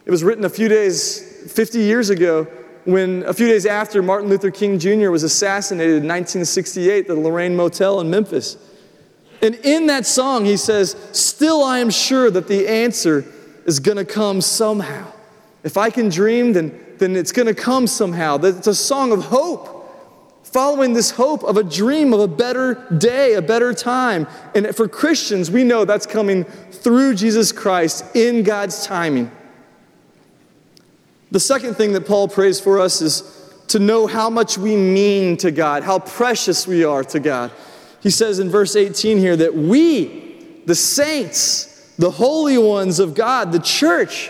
It 0.05 0.11
was 0.11 0.23
written 0.23 0.43
a 0.43 0.49
few 0.49 0.67
days, 0.67 1.51
50 1.53 1.79
years 1.79 2.09
ago, 2.09 2.47
when 2.85 3.23
a 3.23 3.33
few 3.33 3.47
days 3.47 3.65
after 3.65 4.01
Martin 4.01 4.29
Luther 4.29 4.51
King 4.51 4.77
Jr. 4.77 5.09
was 5.09 5.23
assassinated 5.23 5.97
in 5.97 6.07
1968 6.07 7.01
at 7.01 7.07
the 7.07 7.15
Lorraine 7.15 7.55
Motel 7.55 7.99
in 8.01 8.09
Memphis. 8.09 8.57
And 9.41 9.55
in 9.55 9.87
that 9.87 10.05
song, 10.05 10.45
he 10.45 10.57
says, 10.57 10.95
Still 11.11 11.63
I 11.63 11.79
am 11.79 11.89
sure 11.89 12.29
that 12.31 12.47
the 12.47 12.67
answer 12.67 13.25
is 13.65 13.79
going 13.79 13.97
to 13.97 14.05
come 14.05 14.41
somehow. 14.41 15.11
If 15.63 15.77
I 15.77 15.89
can 15.89 16.09
dream, 16.09 16.53
then, 16.53 16.77
then 16.97 17.15
it's 17.15 17.31
going 17.31 17.47
to 17.47 17.53
come 17.53 17.87
somehow. 17.87 18.37
It's 18.37 18.67
a 18.67 18.75
song 18.75 19.11
of 19.11 19.25
hope, 19.25 19.69
following 20.43 20.93
this 20.93 21.11
hope 21.11 21.43
of 21.43 21.57
a 21.57 21.63
dream 21.63 22.13
of 22.13 22.19
a 22.19 22.27
better 22.27 22.85
day, 22.97 23.33
a 23.33 23.41
better 23.41 23.73
time. 23.73 24.27
And 24.55 24.75
for 24.75 24.87
Christians, 24.87 25.49
we 25.49 25.63
know 25.63 25.85
that's 25.85 26.05
coming 26.05 26.43
through 26.71 27.15
Jesus 27.15 27.51
Christ 27.51 28.15
in 28.15 28.43
God's 28.43 28.85
timing. 28.85 29.31
The 31.33 31.39
second 31.39 31.73
thing 31.73 31.93
that 31.93 32.05
Paul 32.05 32.27
prays 32.27 32.59
for 32.59 32.79
us 32.79 33.01
is 33.01 33.23
to 33.69 33.79
know 33.79 34.05
how 34.05 34.29
much 34.29 34.55
we 34.55 34.75
mean 34.75 35.35
to 35.37 35.49
God, 35.49 35.81
how 35.81 35.97
precious 35.97 36.67
we 36.67 36.83
are 36.83 37.03
to 37.05 37.19
God. 37.19 37.51
He 38.01 38.11
says 38.11 38.37
in 38.37 38.51
verse 38.51 38.75
18 38.75 39.17
here 39.17 39.35
that 39.37 39.55
we, 39.55 40.61
the 40.67 40.75
saints, 40.75 41.91
the 41.97 42.11
holy 42.11 42.59
ones 42.59 42.99
of 42.99 43.15
God, 43.15 43.51
the 43.51 43.57
church, 43.57 44.29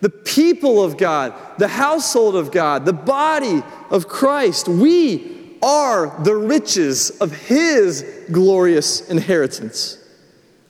the 0.00 0.10
people 0.10 0.82
of 0.82 0.96
God, 0.96 1.32
the 1.58 1.68
household 1.68 2.34
of 2.34 2.50
God, 2.50 2.86
the 2.86 2.92
body 2.92 3.62
of 3.90 4.08
Christ, 4.08 4.66
we 4.66 5.58
are 5.62 6.20
the 6.24 6.34
riches 6.34 7.10
of 7.20 7.30
His 7.30 8.04
glorious 8.32 9.08
inheritance. 9.08 9.96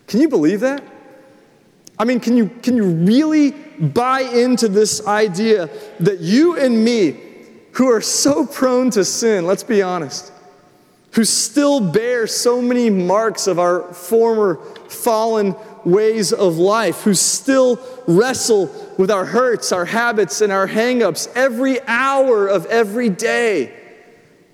Can 0.07 0.21
you 0.21 0.29
believe 0.29 0.61
that? 0.61 0.85
I 1.99 2.05
mean, 2.05 2.21
can 2.21 2.37
you, 2.37 2.51
can 2.63 2.77
you 2.77 2.85
really 2.85 3.55
buy 3.79 4.21
into 4.21 4.69
this 4.69 5.07
idea 5.07 5.69
that 6.01 6.21
you 6.21 6.59
and 6.59 6.85
me, 6.85 7.17
who 7.73 7.91
are 7.91 8.01
so 8.01 8.47
prone 8.47 8.91
to 8.91 9.05
sin, 9.05 9.47
let's 9.47 9.63
be 9.63 9.83
honest, 9.83 10.33
who 11.13 11.25
still 11.25 11.81
bear 11.81 12.27
so 12.27 12.61
many 12.61 12.91
marks 12.91 13.47
of 13.47 13.59
our 13.59 13.93
former 13.95 14.57
fallen 14.89 15.55
ways 15.85 16.33
of 16.33 16.59
life, 16.59 17.03
who 17.03 17.15
still 17.15 17.81
wrestle 18.07 18.71
with 18.99 19.11
our 19.11 19.25
hurts, 19.25 19.73
our 19.73 19.85
habits, 19.85 20.41
and 20.41 20.53
our 20.53 20.69
hangups 20.69 21.31
every 21.35 21.81
hour 21.87 22.47
of 22.47 22.67
every 22.67 23.09
day, 23.09 23.75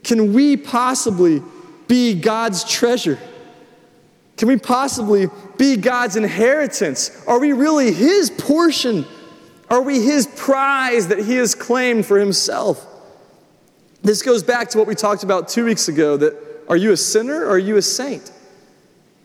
can 0.05 0.33
we 0.33 0.57
possibly 0.57 1.43
be 1.87 2.15
God's 2.15 2.65
treasure? 2.65 3.19
Can 4.39 4.49
we 4.49 4.57
possibly 4.57 5.29
be 5.57 5.77
God's 5.77 6.17
inheritance? 6.17 7.23
Are 7.27 7.41
we 7.41 7.53
really 7.53 7.93
His 7.93 8.31
portion? 8.31 9.05
Are 9.69 9.83
we 9.83 10.01
His 10.01 10.27
prize 10.27 11.09
that 11.09 11.19
He 11.19 11.35
has 11.35 11.55
claimed 11.55 12.07
for 12.07 12.19
Himself? 12.19 12.87
This 14.01 14.23
goes 14.23 14.45
back 14.45 14.71
to 14.71 14.79
what 14.79 14.87
we 14.87 14.95
talked 14.95 15.25
about 15.25 15.49
two 15.49 15.65
weeks 15.65 15.89
ago 15.89 16.17
that 16.17 16.35
are 16.69 16.77
you 16.77 16.93
a 16.93 16.97
sinner 16.97 17.45
or 17.45 17.51
are 17.51 17.59
you 17.59 17.77
a 17.77 17.83
saint? 17.83 18.31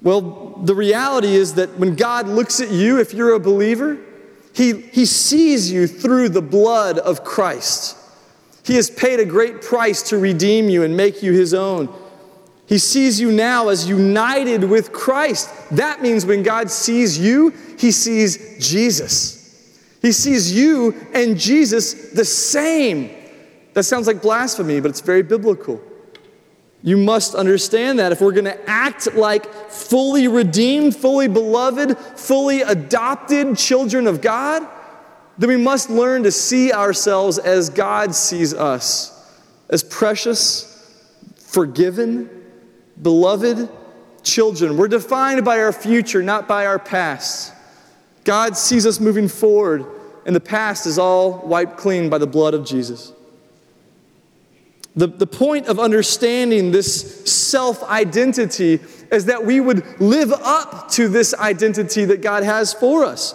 Well, 0.02 0.60
the 0.64 0.76
reality 0.76 1.36
is 1.36 1.54
that 1.54 1.78
when 1.78 1.96
God 1.96 2.28
looks 2.28 2.60
at 2.60 2.72
you, 2.72 3.00
if 3.00 3.14
you're 3.14 3.36
a 3.36 3.40
believer, 3.40 4.00
he, 4.54 4.82
he 4.82 5.06
sees 5.06 5.72
you 5.72 5.88
through 5.88 6.30
the 6.30 6.42
blood 6.42 6.98
of 6.98 7.24
Christ. 7.24 7.98
He 8.66 8.76
has 8.76 8.90
paid 8.90 9.20
a 9.20 9.26
great 9.26 9.62
price 9.62 10.02
to 10.10 10.18
redeem 10.18 10.70
you 10.70 10.84
and 10.84 10.98
make 10.98 11.22
you 11.22 11.34
His 11.34 11.54
own. 11.54 11.94
He 12.66 12.78
sees 12.78 13.20
you 13.20 13.32
now 13.32 13.70
as 13.70 13.88
united 13.88 14.64
with 14.64 14.94
Christ. 14.94 15.50
That 15.72 16.02
means 16.02 16.26
when 16.26 16.44
God 16.44 16.72
sees 16.72 17.18
you, 17.18 17.54
He 17.78 17.92
sees 17.92 18.58
Jesus. 18.60 19.42
He 20.02 20.12
sees 20.12 20.54
you 20.54 20.96
and 21.14 21.38
Jesus 21.38 22.12
the 22.12 22.26
same. 22.26 23.12
That 23.74 23.84
sounds 23.84 24.08
like 24.08 24.22
blasphemy, 24.22 24.80
but 24.80 24.90
it's 24.90 25.02
very 25.02 25.24
biblical. 25.24 25.82
You 26.84 26.98
must 26.98 27.34
understand 27.34 28.00
that 28.00 28.12
if 28.12 28.20
we're 28.20 28.34
going 28.34 28.44
to 28.46 28.70
act 28.70 29.14
like 29.16 29.46
fully 29.70 30.28
redeemed, 30.28 30.96
fully 30.96 31.30
beloved, 31.30 31.98
fully 31.98 32.62
adopted 32.62 33.58
children 33.58 34.06
of 34.06 34.22
God, 34.22 34.68
then 35.38 35.50
we 35.50 35.58
must 35.58 35.90
learn 35.90 36.24
to 36.24 36.32
see 36.32 36.74
ourselves 36.74 37.38
as 37.38 37.70
God 37.70 38.14
sees 38.14 38.54
us 38.54 39.10
as 39.70 39.82
precious, 39.82 40.70
forgiven, 41.38 42.30
beloved 43.02 43.70
children. 44.24 44.78
We're 44.78 44.88
defined 44.88 45.44
by 45.44 45.60
our 45.60 45.74
future, 45.74 46.24
not 46.24 46.48
by 46.48 46.66
our 46.66 46.80
past. 46.80 47.54
God 48.24 48.56
sees 48.58 48.86
us 48.86 49.00
moving 49.00 49.28
forward, 49.28 49.86
and 50.26 50.36
the 50.36 50.40
past 50.40 50.86
is 50.86 50.98
all 50.98 51.40
wiped 51.46 51.78
clean 51.78 52.10
by 52.10 52.18
the 52.18 52.28
blood 52.28 52.54
of 52.54 52.66
Jesus. 52.66 53.12
The, 54.96 55.08
the 55.08 55.28
point 55.28 55.68
of 55.68 55.80
understanding 55.80 56.72
this 56.72 57.26
self 57.26 57.84
identity 57.84 58.80
is 59.12 59.26
that 59.26 59.44
we 59.44 59.60
would 59.60 60.00
live 60.00 60.32
up 60.32 60.90
to 60.92 61.08
this 61.08 61.34
identity 61.34 62.06
that 62.06 62.22
God 62.22 62.44
has 62.44 62.74
for 62.74 63.04
us. 63.04 63.34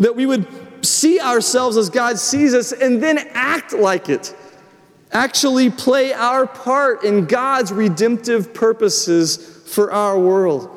that 0.00 0.16
we 0.16 0.26
would 0.26 0.46
see 0.84 1.20
ourselves 1.20 1.76
as 1.76 1.88
God 1.90 2.18
sees 2.18 2.54
us 2.54 2.72
and 2.72 3.02
then 3.02 3.18
act 3.32 3.72
like 3.72 4.08
it. 4.08 4.34
Actually, 5.14 5.70
play 5.70 6.12
our 6.12 6.44
part 6.44 7.04
in 7.04 7.26
God's 7.26 7.72
redemptive 7.72 8.52
purposes 8.52 9.36
for 9.64 9.92
our 9.92 10.18
world. 10.18 10.68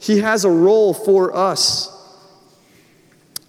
He 0.00 0.20
has 0.20 0.46
a 0.46 0.50
role 0.50 0.94
for 0.94 1.36
us. 1.36 1.90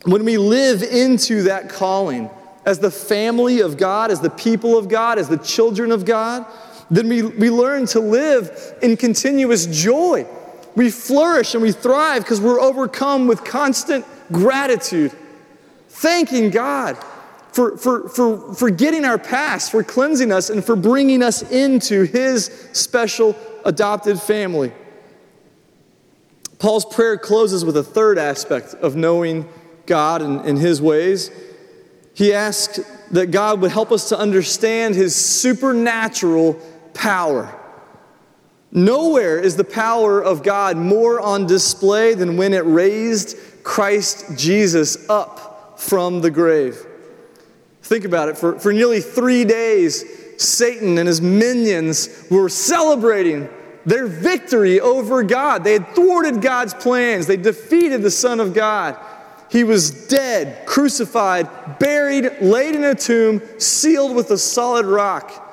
When 0.04 0.26
we 0.26 0.38
live 0.38 0.84
into 0.84 1.44
that 1.44 1.70
calling 1.70 2.30
as 2.66 2.80
the 2.80 2.92
family 2.92 3.62
of 3.62 3.78
God, 3.78 4.12
as 4.12 4.20
the 4.20 4.30
people 4.30 4.78
of 4.78 4.90
God, 4.90 5.18
as 5.20 5.30
the 5.30 5.38
children 5.38 5.94
of 5.94 6.04
God, 6.04 6.46
then 6.92 7.08
we, 7.08 7.22
we 7.24 7.50
learn 7.50 7.86
to 7.88 8.02
live 8.02 8.76
in 8.82 8.98
continuous 8.98 9.66
joy. 9.68 10.28
We 10.76 10.92
flourish 10.92 11.54
and 11.54 11.64
we 11.64 11.72
thrive 11.72 12.24
because 12.24 12.42
we're 12.42 12.60
overcome 12.60 13.28
with 13.28 13.46
constant 13.46 14.06
gratitude, 14.34 15.14
thanking 15.88 16.50
God 16.50 16.98
for, 17.56 17.78
for, 17.78 18.10
for 18.10 18.54
forgetting 18.54 19.06
our 19.06 19.18
past, 19.18 19.72
for 19.72 19.82
cleansing 19.82 20.30
us, 20.30 20.50
and 20.50 20.64
for 20.64 20.76
bringing 20.76 21.24
us 21.24 21.42
into 21.42 22.04
His 22.04 22.48
special 22.74 23.34
adopted 23.64 24.20
family. 24.20 24.74
Paul's 26.60 26.84
prayer 26.84 27.16
closes 27.16 27.64
with 27.64 27.78
a 27.78 27.84
third 27.84 28.18
aspect 28.18 28.74
of 28.74 28.98
knowing 28.98 29.48
God 29.86 30.22
and, 30.22 30.42
and 30.42 30.58
His 30.58 30.82
ways. 30.82 31.32
He 32.14 32.34
asks 32.34 32.82
that 33.12 33.28
God 33.32 33.62
would 33.62 33.72
help 33.72 33.90
us 33.90 34.10
to 34.10 34.20
understand 34.20 34.94
His 34.94 35.16
supernatural 35.16 36.60
power. 36.94 37.58
Nowhere 38.74 39.40
is 39.40 39.56
the 39.56 39.64
power 39.64 40.22
of 40.22 40.44
God 40.44 40.76
more 40.76 41.22
on 41.22 41.48
display 41.48 42.16
than 42.16 42.36
when 42.36 42.54
it 42.54 42.66
raised 42.66 43.38
Christ 43.64 44.38
Jesus 44.38 45.10
up 45.10 45.80
from 45.80 46.20
the 46.20 46.32
grave. 46.32 46.86
Think 47.86 48.04
about 48.04 48.30
it. 48.30 48.38
For, 48.38 48.58
for 48.58 48.74
nearly 48.74 49.00
three 49.00 49.46
days, 49.46 50.04
Satan 50.42 50.98
and 50.98 51.08
his 51.08 51.22
minions 51.22 52.26
were 52.32 52.50
celebrating 52.50 53.48
their 53.86 54.08
victory 54.08 54.80
over 54.80 55.22
God. 55.22 55.64
They 55.64 55.74
had 55.74 55.94
thwarted 55.94 56.42
God's 56.42 56.74
plans, 56.74 57.28
they 57.28 57.38
defeated 57.38 58.02
the 58.02 58.10
Son 58.10 58.40
of 58.40 58.56
God. 58.56 58.98
He 59.52 59.64
was 59.64 60.08
dead, 60.08 60.66
crucified, 60.66 61.78
buried, 61.78 62.42
laid 62.42 62.74
in 62.74 62.84
a 62.84 62.96
tomb, 62.96 63.44
sealed 63.60 64.16
with 64.16 64.32
a 64.32 64.38
solid 64.40 64.88
rock. 64.88 65.44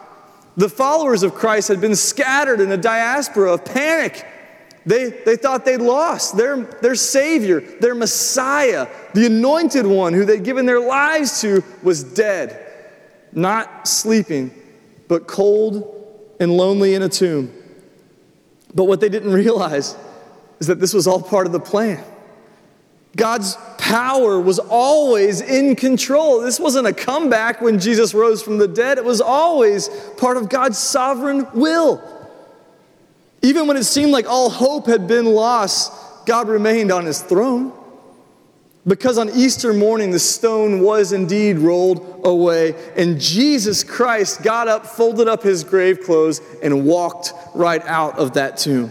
The 0.56 0.70
followers 0.70 1.22
of 1.22 1.34
Christ 1.34 1.68
had 1.68 1.82
been 1.82 1.94
scattered 1.94 2.62
in 2.62 2.72
a 2.72 2.78
diaspora 2.78 3.52
of 3.52 3.64
panic. 3.66 4.26
They, 4.84 5.10
they 5.10 5.36
thought 5.36 5.64
they'd 5.64 5.76
lost 5.78 6.36
their, 6.36 6.56
their 6.56 6.94
Savior, 6.94 7.60
their 7.60 7.94
Messiah, 7.94 8.88
the 9.14 9.26
anointed 9.26 9.86
one 9.86 10.12
who 10.12 10.24
they'd 10.24 10.42
given 10.42 10.66
their 10.66 10.80
lives 10.80 11.40
to, 11.42 11.62
was 11.82 12.02
dead, 12.02 12.66
not 13.32 13.86
sleeping, 13.86 14.50
but 15.08 15.26
cold 15.26 15.98
and 16.40 16.56
lonely 16.56 16.94
in 16.94 17.02
a 17.02 17.08
tomb. 17.08 17.52
But 18.74 18.84
what 18.84 19.00
they 19.00 19.08
didn't 19.08 19.32
realize 19.32 19.96
is 20.58 20.66
that 20.66 20.80
this 20.80 20.94
was 20.94 21.06
all 21.06 21.22
part 21.22 21.46
of 21.46 21.52
the 21.52 21.60
plan. 21.60 22.02
God's 23.16 23.56
power 23.78 24.40
was 24.40 24.58
always 24.58 25.42
in 25.42 25.76
control. 25.76 26.40
This 26.40 26.58
wasn't 26.58 26.86
a 26.86 26.92
comeback 26.92 27.60
when 27.60 27.78
Jesus 27.78 28.14
rose 28.14 28.42
from 28.42 28.58
the 28.58 28.68
dead, 28.68 28.98
it 28.98 29.04
was 29.04 29.20
always 29.20 29.88
part 30.16 30.36
of 30.36 30.48
God's 30.48 30.78
sovereign 30.78 31.46
will. 31.52 32.02
Even 33.42 33.66
when 33.66 33.76
it 33.76 33.84
seemed 33.84 34.12
like 34.12 34.26
all 34.28 34.50
hope 34.50 34.86
had 34.86 35.06
been 35.08 35.26
lost, 35.26 35.92
God 36.26 36.48
remained 36.48 36.92
on 36.92 37.04
his 37.04 37.20
throne. 37.20 37.72
Because 38.86 39.16
on 39.16 39.30
Easter 39.30 39.72
morning, 39.72 40.10
the 40.10 40.18
stone 40.18 40.80
was 40.80 41.12
indeed 41.12 41.58
rolled 41.58 42.22
away, 42.24 42.74
and 42.96 43.20
Jesus 43.20 43.84
Christ 43.84 44.42
got 44.42 44.66
up, 44.66 44.86
folded 44.86 45.28
up 45.28 45.42
his 45.42 45.62
grave 45.62 46.00
clothes, 46.00 46.40
and 46.62 46.84
walked 46.84 47.32
right 47.54 47.84
out 47.86 48.18
of 48.18 48.34
that 48.34 48.56
tomb. 48.56 48.90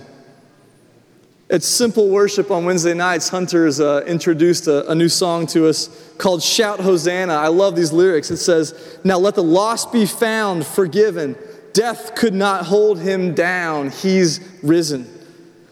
At 1.50 1.64
Simple 1.64 2.08
Worship 2.08 2.50
on 2.50 2.64
Wednesday 2.64 2.94
nights, 2.94 3.28
Hunter's 3.28 3.82
uh, 3.82 4.06
introduced 4.08 4.68
a, 4.68 4.90
a 4.90 4.96
new 4.96 5.10
song 5.10 5.46
to 5.48 5.68
us 5.68 5.90
called 6.18 6.42
Shout 6.42 6.80
Hosanna. 6.80 7.34
I 7.34 7.50
love 7.50 7.76
these 7.76 7.92
lyrics. 7.92 8.32
It 8.32 8.38
says, 8.38 9.00
Now 9.04 9.18
let 9.18 9.36
the 9.36 9.44
lost 9.44 9.92
be 9.92 10.06
found, 10.06 10.66
forgiven. 10.66 11.36
Death 11.74 12.16
could 12.16 12.34
not 12.34 12.66
hold 12.66 13.00
him 13.00 13.34
down. 13.34 13.90
He's 13.90 14.40
risen. 14.62 15.08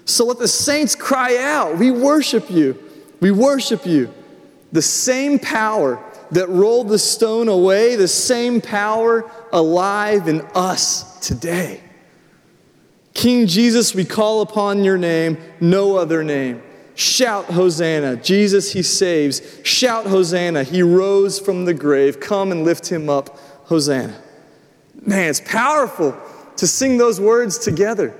So 0.05 0.25
let 0.25 0.39
the 0.39 0.47
saints 0.47 0.95
cry 0.95 1.37
out, 1.37 1.77
We 1.77 1.91
worship 1.91 2.49
you. 2.49 2.77
We 3.19 3.31
worship 3.31 3.85
you. 3.85 4.13
The 4.71 4.81
same 4.81 5.39
power 5.39 6.03
that 6.31 6.47
rolled 6.49 6.89
the 6.89 6.99
stone 6.99 7.47
away, 7.47 7.95
the 7.95 8.07
same 8.07 8.61
power 8.61 9.29
alive 9.51 10.27
in 10.27 10.41
us 10.53 11.19
today. 11.19 11.81
King 13.13 13.47
Jesus, 13.47 13.93
we 13.93 14.05
call 14.05 14.41
upon 14.41 14.83
your 14.83 14.97
name, 14.97 15.37
no 15.59 15.97
other 15.97 16.23
name. 16.23 16.61
Shout 16.95 17.45
Hosanna. 17.45 18.17
Jesus, 18.17 18.73
he 18.73 18.83
saves. 18.83 19.41
Shout 19.63 20.05
Hosanna. 20.05 20.63
He 20.63 20.83
rose 20.83 21.39
from 21.39 21.65
the 21.65 21.73
grave. 21.73 22.19
Come 22.19 22.51
and 22.51 22.63
lift 22.63 22.91
him 22.91 23.09
up. 23.09 23.37
Hosanna. 23.65 24.21
Man, 25.01 25.29
it's 25.29 25.41
powerful 25.41 26.17
to 26.57 26.67
sing 26.67 26.97
those 26.97 27.19
words 27.19 27.57
together. 27.57 28.13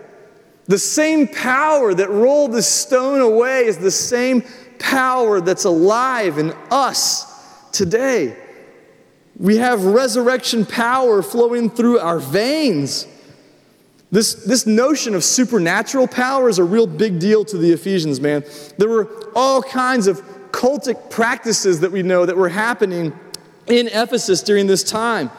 The 0.67 0.77
same 0.77 1.27
power 1.27 1.93
that 1.93 2.09
rolled 2.09 2.51
the 2.51 2.61
stone 2.61 3.21
away 3.21 3.65
is 3.65 3.77
the 3.77 3.91
same 3.91 4.43
power 4.77 5.41
that's 5.41 5.65
alive 5.65 6.37
in 6.37 6.53
us 6.71 7.25
today. 7.71 8.37
We 9.37 9.57
have 9.57 9.85
resurrection 9.85 10.65
power 10.65 11.21
flowing 11.21 11.69
through 11.69 11.99
our 11.99 12.19
veins. 12.19 13.07
This, 14.11 14.33
this 14.45 14.65
notion 14.65 15.15
of 15.15 15.23
supernatural 15.23 16.07
power 16.07 16.49
is 16.49 16.59
a 16.59 16.63
real 16.63 16.87
big 16.87 17.19
deal 17.19 17.45
to 17.45 17.57
the 17.57 17.71
Ephesians, 17.71 18.19
man. 18.19 18.43
There 18.77 18.89
were 18.89 19.07
all 19.35 19.61
kinds 19.61 20.07
of 20.07 20.21
cultic 20.51 21.09
practices 21.09 21.79
that 21.81 21.91
we 21.91 22.03
know 22.03 22.25
that 22.25 22.35
were 22.35 22.49
happening 22.49 23.13
in 23.67 23.87
Ephesus 23.87 24.41
during 24.41 24.67
this 24.67 24.83
time. 24.83 25.29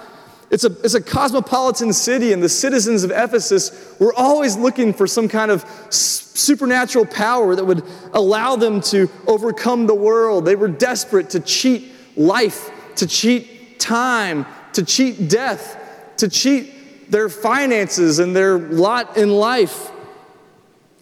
It's 0.51 0.65
a, 0.65 0.73
it's 0.83 0.95
a 0.95 1.01
cosmopolitan 1.01 1.93
city, 1.93 2.33
and 2.33 2.43
the 2.43 2.49
citizens 2.49 3.05
of 3.05 3.13
Ephesus 3.13 3.95
were 4.01 4.13
always 4.15 4.57
looking 4.57 4.93
for 4.93 5.07
some 5.07 5.29
kind 5.29 5.51
of 5.51 5.65
supernatural 5.91 7.07
power 7.07 7.55
that 7.55 7.65
would 7.65 7.85
allow 8.13 8.57
them 8.57 8.81
to 8.81 9.09
overcome 9.29 9.87
the 9.87 9.95
world. 9.95 10.45
They 10.45 10.57
were 10.57 10.69
desperate 10.69 11.31
to 11.31 11.41
cheat 11.41 11.93
life, 12.17 12.71
to 12.97 13.07
cheat 13.07 13.79
time, 13.79 14.45
to 14.73 14.85
cheat 14.85 15.29
death, 15.29 15.79
to 16.17 16.29
cheat 16.29 17.11
their 17.11 17.29
finances 17.29 18.19
and 18.19 18.35
their 18.35 18.59
lot 18.59 19.17
in 19.17 19.31
life. 19.31 19.91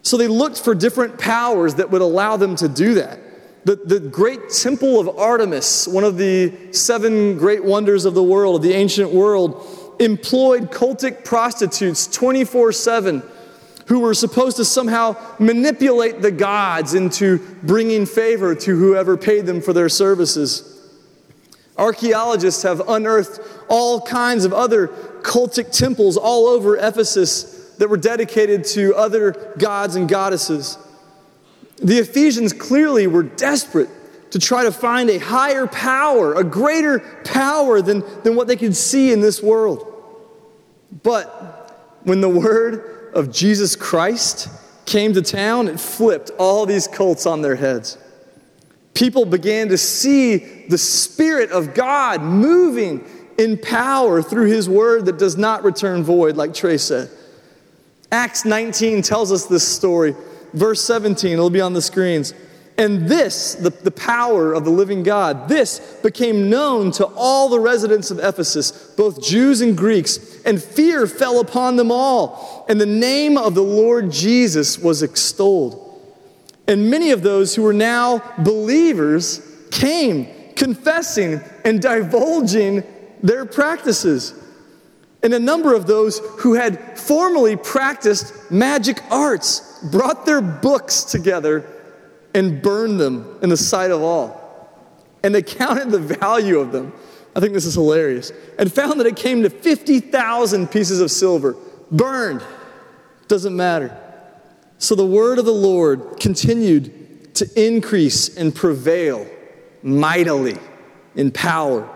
So 0.03 0.17
they 0.17 0.29
looked 0.29 0.61
for 0.61 0.75
different 0.75 1.19
powers 1.19 1.77
that 1.77 1.91
would 1.91 2.03
allow 2.03 2.37
them 2.37 2.57
to 2.57 2.69
do 2.69 2.95
that. 2.95 3.19
The, 3.65 3.77
the 3.77 4.01
great 4.01 4.51
temple 4.51 5.01
of 5.01 5.09
Artemis, 5.19 5.87
one 5.89 6.05
of 6.05 6.17
the 6.17 6.73
seven 6.73 7.37
great 7.39 7.65
wonders 7.65 8.05
of 8.05 8.15
the 8.15 8.23
world, 8.23 8.57
of 8.57 8.63
the 8.63 8.73
ancient 8.73 9.11
world, 9.11 9.97
employed 10.01 10.71
cultic 10.71 11.25
prostitutes 11.25 12.07
24 12.07 12.73
7 12.73 13.23
who 13.87 14.01
were 14.01 14.15
supposed 14.15 14.59
to 14.59 14.65
somehow 14.65 15.17
manipulate 15.39 16.21
the 16.21 16.31
gods 16.31 16.93
into 16.93 17.39
bringing 17.63 18.05
favor 18.05 18.55
to 18.55 18.77
whoever 18.77 19.17
paid 19.17 19.47
them 19.47 19.63
for 19.63 19.73
their 19.73 19.89
services. 19.89 20.75
Archaeologists 21.79 22.65
have 22.65 22.87
unearthed 22.87 23.41
all 23.69 24.03
kinds 24.03 24.45
of 24.45 24.53
other 24.53 24.89
cultic 25.23 25.73
temples 25.73 26.19
all 26.19 26.47
over 26.47 26.77
Ephesus 26.77 27.75
that 27.79 27.89
were 27.89 27.97
dedicated 27.97 28.65
to 28.65 28.95
other 28.95 29.55
gods 29.57 29.97
and 29.97 30.09
goddesses. 30.09 30.77
The 31.83 31.99
Ephesians 31.99 32.53
clearly 32.53 33.07
were 33.07 33.23
desperate 33.23 33.89
to 34.31 34.39
try 34.39 34.65
to 34.65 34.73
find 34.73 35.09
a 35.11 35.19
higher 35.19 35.67
power, 35.67 36.35
a 36.35 36.45
greater 36.45 37.01
power 37.25 37.81
than, 37.81 38.03
than 38.23 38.37
what 38.37 38.47
they 38.47 38.57
could 38.57 38.77
see 38.77 39.13
in 39.13 39.21
this 39.21 39.43
world. 39.43 39.87
But 41.03 41.99
when 42.05 42.21
the 42.21 42.29
word 42.29 43.13
of 43.15 43.33
Jesus 43.33 43.77
Christ 43.77 44.49
came 44.87 45.13
to 45.15 45.23
town, 45.23 45.69
it 45.69 45.81
flipped 45.81 46.31
all 46.39 46.67
these 46.67 46.87
cults 46.89 47.27
on 47.27 47.43
their 47.43 47.57
heads. 47.57 47.99
People 48.95 49.25
began 49.25 49.69
to 49.69 49.79
see 49.79 50.39
the 50.69 50.79
Spirit 50.79 51.51
of 51.51 51.75
God 51.75 52.21
moving 52.21 53.05
in 53.39 53.57
power 53.57 54.21
through 54.21 54.47
his 54.47 54.69
word 54.69 55.07
that 55.07 55.19
does 55.19 55.37
not 55.37 55.63
return 55.63 56.03
void, 56.03 56.37
like 56.37 56.53
Trey 56.53 56.77
said. 56.77 57.09
Acts 58.11 58.45
19 58.45 59.03
tells 59.03 59.31
us 59.31 59.47
this 59.47 59.67
story. 59.67 60.15
Verse 60.53 60.83
17, 60.83 61.33
it'll 61.33 61.51
be 61.51 61.61
on 61.61 61.73
the 61.73 61.83
screens. 61.83 62.35
And 62.79 63.09
this, 63.09 63.57
the, 63.57 63.71
the 63.71 63.91
power 63.91 64.53
of 64.53 64.65
the 64.65 64.71
living 64.71 65.03
God, 65.03 65.49
this 65.49 65.81
became 66.01 66.49
known 66.49 66.93
to 66.93 67.07
all 67.07 67.49
the 67.49 67.59
residents 67.59 68.13
of 68.13 68.21
Ephesus, 68.21 68.71
both 68.97 69.21
Jews 69.21 69.61
and 69.61 69.77
Greeks, 69.77 70.41
and 70.45 70.63
fear 70.63 71.09
fell 71.09 71.41
upon 71.41 71.75
them 71.75 71.91
all. 71.91 72.65
And 72.69 72.81
the 72.81 72.87
name 72.87 73.37
of 73.37 73.57
the 73.57 73.65
Lord 73.65 74.13
Jesus 74.13 74.79
was 74.79 75.03
extolled. 75.03 75.85
And 76.69 76.89
many 76.89 77.11
of 77.11 77.23
those 77.23 77.57
who 77.57 77.63
were 77.63 77.73
now 77.73 78.23
believers 78.39 79.41
came 79.73 80.29
confessing 80.55 81.41
and 81.65 81.83
divulging 81.83 82.85
their 83.25 83.45
practices. 83.45 84.35
And 85.25 85.35
a 85.35 85.41
number 85.41 85.75
of 85.75 85.89
those 85.89 86.21
who 86.39 86.55
had 86.55 86.97
formerly 86.97 87.57
practiced 87.57 88.53
magic 88.53 89.03
arts 89.11 89.68
brought 89.83 90.27
their 90.27 90.41
books 90.41 91.05
together 91.05 91.65
and 92.35 92.63
burned 92.63 93.01
them 93.01 93.39
in 93.43 93.49
the 93.49 93.57
sight 93.57 93.91
of 93.91 94.03
all. 94.03 94.45
And 95.23 95.35
they 95.35 95.43
counted 95.43 95.91
the 95.91 95.99
value 95.99 96.59
of 96.59 96.73
them. 96.73 96.93
I 97.35 97.41
think 97.41 97.53
this 97.53 97.65
is 97.65 97.75
hilarious. 97.75 98.33
And 98.59 98.73
found 98.73 99.01
that 99.01 99.07
it 99.07 99.17
came 99.17 99.43
to 99.43 99.51
50,000 99.51 100.71
pieces 100.71 101.01
of 101.01 101.11
silver, 101.11 101.57
burned. 101.91 102.43
Doesn't 103.27 103.57
matter. 103.57 103.97
So 104.79 104.95
the 104.95 105.07
word 105.07 105.39
of 105.39 105.45
the 105.45 105.53
Lord 105.53 106.19
continued 106.21 107.35
to 107.35 107.49
increase 107.57 108.37
and 108.37 108.55
prevail 108.55 109.27
mightily 109.83 110.57
in 111.15 111.31
power. 111.31 111.89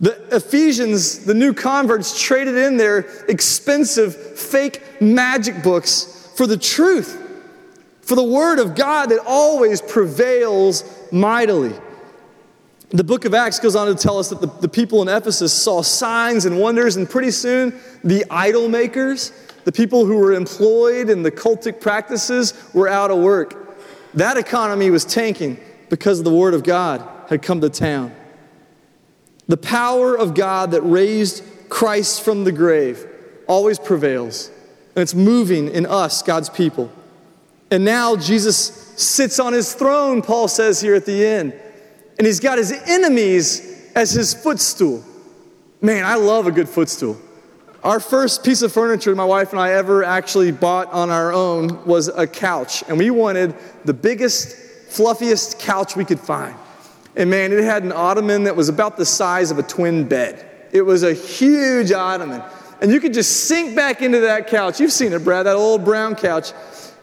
The 0.00 0.36
Ephesians, 0.36 1.24
the 1.24 1.34
new 1.34 1.54
converts, 1.54 2.20
traded 2.20 2.56
in 2.56 2.76
their 2.76 2.98
expensive 3.28 4.14
fake 4.38 5.00
magic 5.00 5.62
books 5.62 6.13
for 6.34 6.46
the 6.46 6.56
truth, 6.56 7.20
for 8.02 8.14
the 8.14 8.24
word 8.24 8.58
of 8.58 8.74
God 8.74 9.10
that 9.10 9.20
always 9.26 9.80
prevails 9.80 10.84
mightily. 11.10 11.72
The 12.90 13.04
book 13.04 13.24
of 13.24 13.34
Acts 13.34 13.58
goes 13.58 13.74
on 13.74 13.88
to 13.88 13.94
tell 13.94 14.18
us 14.18 14.28
that 14.28 14.40
the, 14.40 14.46
the 14.46 14.68
people 14.68 15.02
in 15.02 15.08
Ephesus 15.08 15.52
saw 15.52 15.82
signs 15.82 16.44
and 16.44 16.60
wonders, 16.60 16.96
and 16.96 17.08
pretty 17.08 17.30
soon 17.30 17.78
the 18.04 18.24
idol 18.30 18.68
makers, 18.68 19.32
the 19.64 19.72
people 19.72 20.06
who 20.06 20.18
were 20.18 20.32
employed 20.32 21.08
in 21.08 21.22
the 21.22 21.30
cultic 21.30 21.80
practices, 21.80 22.54
were 22.72 22.86
out 22.88 23.10
of 23.10 23.18
work. 23.18 23.76
That 24.14 24.36
economy 24.36 24.90
was 24.90 25.04
tanking 25.04 25.58
because 25.88 26.22
the 26.22 26.32
word 26.32 26.54
of 26.54 26.62
God 26.62 27.02
had 27.28 27.42
come 27.42 27.60
to 27.62 27.70
town. 27.70 28.14
The 29.46 29.56
power 29.56 30.16
of 30.16 30.34
God 30.34 30.70
that 30.70 30.82
raised 30.82 31.42
Christ 31.68 32.22
from 32.22 32.44
the 32.44 32.52
grave 32.52 33.06
always 33.46 33.78
prevails, 33.78 34.50
and 34.94 35.02
it's 35.02 35.14
moving 35.14 35.68
in 35.68 35.86
us, 35.86 36.22
God's 36.22 36.48
people. 36.48 36.90
And 37.70 37.84
now 37.84 38.16
Jesus 38.16 38.58
sits 38.96 39.40
on 39.40 39.52
his 39.52 39.74
throne, 39.74 40.22
Paul 40.22 40.48
says 40.48 40.80
here 40.80 40.94
at 40.94 41.06
the 41.06 41.26
end, 41.26 41.52
and 42.18 42.26
he's 42.26 42.40
got 42.40 42.58
his 42.58 42.72
enemies 42.86 43.90
as 43.94 44.12
his 44.12 44.34
footstool. 44.34 45.04
Man, 45.80 46.04
I 46.04 46.14
love 46.14 46.46
a 46.46 46.52
good 46.52 46.68
footstool. 46.68 47.20
Our 47.82 48.00
first 48.00 48.44
piece 48.44 48.62
of 48.62 48.72
furniture 48.72 49.14
my 49.14 49.24
wife 49.24 49.50
and 49.50 49.60
I 49.60 49.72
ever 49.72 50.04
actually 50.04 50.52
bought 50.52 50.90
on 50.92 51.10
our 51.10 51.32
own 51.32 51.84
was 51.84 52.08
a 52.08 52.26
couch, 52.26 52.82
and 52.88 52.96
we 52.96 53.10
wanted 53.10 53.54
the 53.84 53.92
biggest, 53.92 54.56
fluffiest 54.88 55.58
couch 55.58 55.96
we 55.96 56.04
could 56.04 56.20
find. 56.20 56.54
And 57.16 57.28
man, 57.28 57.52
it 57.52 57.62
had 57.62 57.82
an 57.82 57.92
ottoman 57.92 58.44
that 58.44 58.56
was 58.56 58.68
about 58.68 58.96
the 58.96 59.04
size 59.04 59.50
of 59.50 59.58
a 59.58 59.62
twin 59.62 60.08
bed. 60.08 60.68
It 60.72 60.82
was 60.82 61.02
a 61.02 61.12
huge 61.12 61.92
ottoman. 61.92 62.42
And 62.80 62.90
you 62.90 63.00
could 63.00 63.14
just 63.14 63.48
sink 63.48 63.74
back 63.74 64.02
into 64.02 64.20
that 64.20 64.48
couch. 64.48 64.80
You've 64.80 64.92
seen 64.92 65.12
it, 65.12 65.24
Brad, 65.24 65.46
that 65.46 65.56
old 65.56 65.84
brown 65.84 66.14
couch. 66.14 66.52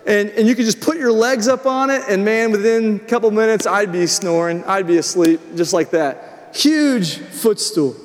And, 0.05 0.29
and 0.31 0.47
you 0.47 0.55
could 0.55 0.65
just 0.65 0.81
put 0.81 0.97
your 0.97 1.11
legs 1.11 1.47
up 1.47 1.65
on 1.65 1.91
it, 1.91 2.01
and 2.09 2.25
man, 2.25 2.51
within 2.51 2.95
a 2.95 2.99
couple 2.99 3.29
minutes, 3.29 3.67
I'd 3.67 3.91
be 3.91 4.07
snoring. 4.07 4.63
I'd 4.63 4.87
be 4.87 4.97
asleep, 4.97 5.39
just 5.55 5.73
like 5.73 5.91
that. 5.91 6.55
Huge 6.55 7.17
footstool. 7.17 7.95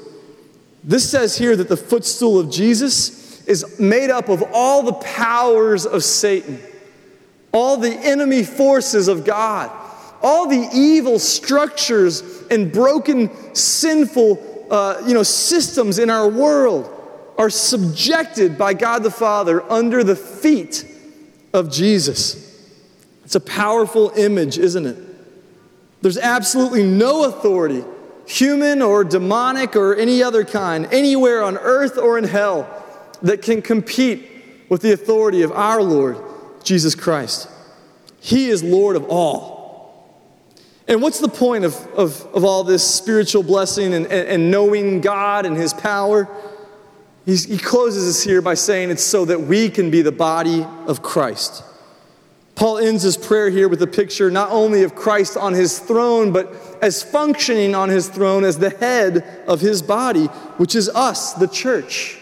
This 0.85 1.11
says 1.11 1.37
here 1.37 1.57
that 1.57 1.69
the 1.69 1.77
footstool 1.77 2.39
of 2.39 2.51
Jesus 2.51 3.43
is 3.47 3.81
made 3.81 4.11
up 4.11 4.29
of 4.29 4.43
all 4.53 4.83
the 4.83 4.93
powers 4.93 5.87
of 5.87 6.05
Satan, 6.05 6.61
all 7.53 7.79
the 7.79 7.93
enemy 7.93 8.43
forces 8.43 9.09
of 9.09 9.25
God 9.25 9.71
all 10.23 10.49
the 10.49 10.69
evil 10.73 11.19
structures 11.19 12.23
and 12.51 12.73
broken, 12.73 13.31
sinful 13.55 14.67
uh, 14.71 15.03
you 15.07 15.15
know, 15.15 15.23
systems 15.23 15.99
in 15.99 16.11
our 16.11 16.29
world 16.29 16.93
are 17.39 17.51
subjected 17.51 18.57
by 18.57 18.75
God 18.75 19.03
the 19.03 19.11
Father 19.11 19.63
under 19.71 20.03
the 20.03 20.17
feet 20.17 20.85
of 21.53 21.71
Jesus. 21.71 22.43
It's 23.25 23.35
a 23.35 23.41
powerful 23.41 24.11
image, 24.17 24.59
isn't 24.59 24.87
it? 24.87 24.97
There's 26.03 26.19
absolutely 26.19 26.85
no 26.85 27.25
authority, 27.25 27.85
human 28.27 28.83
or 28.83 29.03
demonic 29.05 29.75
or 29.75 29.97
any 29.97 30.23
other 30.23 30.45
kind, 30.45 30.87
anywhere 30.93 31.43
on 31.43 31.57
earth 31.57 31.99
or 31.99 32.19
in 32.19 32.25
hell, 32.25 32.69
that 33.23 33.43
can 33.43 33.63
compete 33.63 34.31
with 34.69 34.83
the 34.83 34.93
authority 34.93 35.43
of 35.43 35.53
our 35.53 35.83
Lord, 35.83 36.19
Jesus 36.63 36.95
Christ. 36.95 37.49
He 38.21 38.49
is 38.49 38.63
Lord 38.63 38.97
of 38.97 39.09
all. 39.09 39.47
And 40.89 41.03
what's 41.03 41.19
the 41.19 41.29
point 41.29 41.65
of, 41.65 41.75
of, 41.95 42.25
of 42.35 42.45
all 42.45 42.63
this 42.63 42.85
spiritual 42.85 43.43
blessing 43.43 43.93
and, 43.95 44.07
and, 44.07 44.29
and 44.29 44.51
knowing 44.51 45.01
God 45.01 45.47
and 45.47 45.57
His 45.57 45.73
power? 45.73 46.29
He's, 47.27 47.45
he 47.45 47.59
closes 47.59 48.09
us 48.09 48.23
here 48.23 48.41
by 48.41 48.55
saying 48.55 48.91
it's 48.91 49.03
so 49.03 49.25
that 49.25 49.43
we 49.43 49.69
can 49.69 49.91
be 49.91 50.01
the 50.01 50.13
body 50.13 50.65
of 50.87 51.03
Christ. 51.03 51.65
Paul 52.55 52.79
ends 52.79 53.03
his 53.03 53.19
prayer 53.19 53.51
here 53.51 53.69
with 53.69 53.83
a 53.83 53.87
picture 53.87 54.31
not 54.31 54.51
only 54.51 54.85
of 54.85 54.95
Christ 54.95 55.37
on 55.37 55.53
his 55.53 55.79
throne, 55.79 56.33
but 56.33 56.55
as 56.81 57.03
functioning 57.03 57.75
on 57.75 57.91
his 57.91 58.09
throne 58.09 58.45
as 58.45 58.59
the 58.59 58.71
head 58.71 59.45
of 59.47 59.61
his 59.61 59.83
body, 59.83 60.27
which 60.57 60.75
is 60.75 60.89
us, 60.89 61.35
the 61.35 61.49
church. 61.49 62.19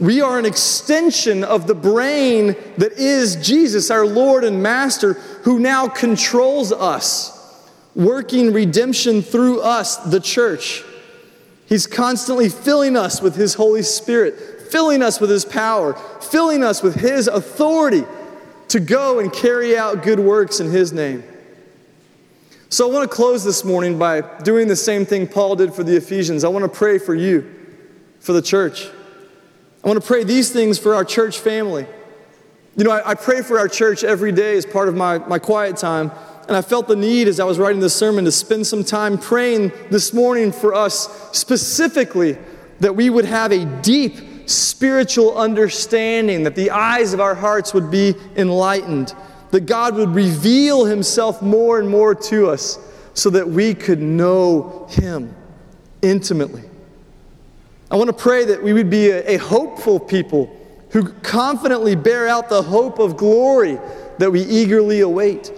We 0.00 0.20
are 0.20 0.38
an 0.38 0.46
extension 0.46 1.44
of 1.44 1.68
the 1.68 1.74
brain 1.74 2.56
that 2.78 2.92
is 2.92 3.36
Jesus, 3.36 3.90
our 3.90 4.06
Lord 4.06 4.42
and 4.42 4.62
Master, 4.62 5.12
who 5.12 5.60
now 5.60 5.86
controls 5.86 6.72
us 6.72 7.32
working 7.94 8.52
redemption 8.52 9.22
through 9.22 9.60
us, 9.60 9.98
the 9.98 10.18
church. 10.20 10.82
He's 11.66 11.86
constantly 11.86 12.48
filling 12.48 12.96
us 12.96 13.22
with 13.22 13.36
His 13.36 13.54
Holy 13.54 13.82
Spirit, 13.82 14.70
filling 14.70 15.02
us 15.02 15.20
with 15.20 15.30
His 15.30 15.44
power, 15.44 15.94
filling 16.20 16.62
us 16.62 16.82
with 16.82 16.96
His 16.96 17.26
authority 17.26 18.04
to 18.68 18.80
go 18.80 19.18
and 19.18 19.32
carry 19.32 19.76
out 19.76 20.02
good 20.02 20.20
works 20.20 20.60
in 20.60 20.70
His 20.70 20.92
name. 20.92 21.24
So 22.68 22.90
I 22.90 22.92
want 22.92 23.08
to 23.08 23.14
close 23.14 23.44
this 23.44 23.64
morning 23.64 23.98
by 23.98 24.20
doing 24.42 24.66
the 24.66 24.76
same 24.76 25.06
thing 25.06 25.28
Paul 25.28 25.56
did 25.56 25.72
for 25.72 25.84
the 25.84 25.96
Ephesians. 25.96 26.42
I 26.42 26.48
want 26.48 26.64
to 26.64 26.68
pray 26.68 26.98
for 26.98 27.14
you, 27.14 27.48
for 28.18 28.32
the 28.32 28.42
church. 28.42 28.88
I 29.84 29.88
want 29.88 30.00
to 30.00 30.06
pray 30.06 30.24
these 30.24 30.50
things 30.50 30.78
for 30.78 30.94
our 30.94 31.04
church 31.04 31.38
family. 31.38 31.86
You 32.76 32.84
know, 32.84 32.90
I, 32.90 33.10
I 33.10 33.14
pray 33.14 33.42
for 33.42 33.58
our 33.58 33.68
church 33.68 34.02
every 34.02 34.32
day 34.32 34.56
as 34.56 34.66
part 34.66 34.88
of 34.88 34.96
my, 34.96 35.18
my 35.18 35.38
quiet 35.38 35.76
time. 35.76 36.10
And 36.46 36.56
I 36.56 36.62
felt 36.62 36.88
the 36.88 36.96
need 36.96 37.28
as 37.28 37.40
I 37.40 37.44
was 37.44 37.58
writing 37.58 37.80
this 37.80 37.94
sermon 37.94 38.24
to 38.26 38.32
spend 38.32 38.66
some 38.66 38.84
time 38.84 39.16
praying 39.16 39.72
this 39.90 40.12
morning 40.12 40.52
for 40.52 40.74
us 40.74 41.08
specifically 41.32 42.36
that 42.80 42.94
we 42.94 43.08
would 43.08 43.24
have 43.24 43.50
a 43.50 43.64
deep 43.80 44.48
spiritual 44.48 45.38
understanding, 45.38 46.42
that 46.42 46.54
the 46.54 46.70
eyes 46.70 47.14
of 47.14 47.20
our 47.20 47.34
hearts 47.34 47.72
would 47.72 47.90
be 47.90 48.14
enlightened, 48.36 49.14
that 49.52 49.62
God 49.62 49.94
would 49.94 50.10
reveal 50.10 50.84
Himself 50.84 51.40
more 51.40 51.78
and 51.78 51.88
more 51.88 52.14
to 52.14 52.50
us 52.50 52.78
so 53.14 53.30
that 53.30 53.48
we 53.48 53.74
could 53.74 54.02
know 54.02 54.86
Him 54.90 55.34
intimately. 56.02 56.64
I 57.90 57.96
want 57.96 58.08
to 58.08 58.16
pray 58.16 58.44
that 58.44 58.62
we 58.62 58.72
would 58.72 58.90
be 58.90 59.08
a, 59.08 59.34
a 59.34 59.36
hopeful 59.38 59.98
people 59.98 60.54
who 60.90 61.08
confidently 61.10 61.96
bear 61.96 62.28
out 62.28 62.48
the 62.48 62.62
hope 62.62 62.98
of 62.98 63.16
glory 63.16 63.78
that 64.18 64.30
we 64.30 64.42
eagerly 64.42 65.00
await. 65.00 65.52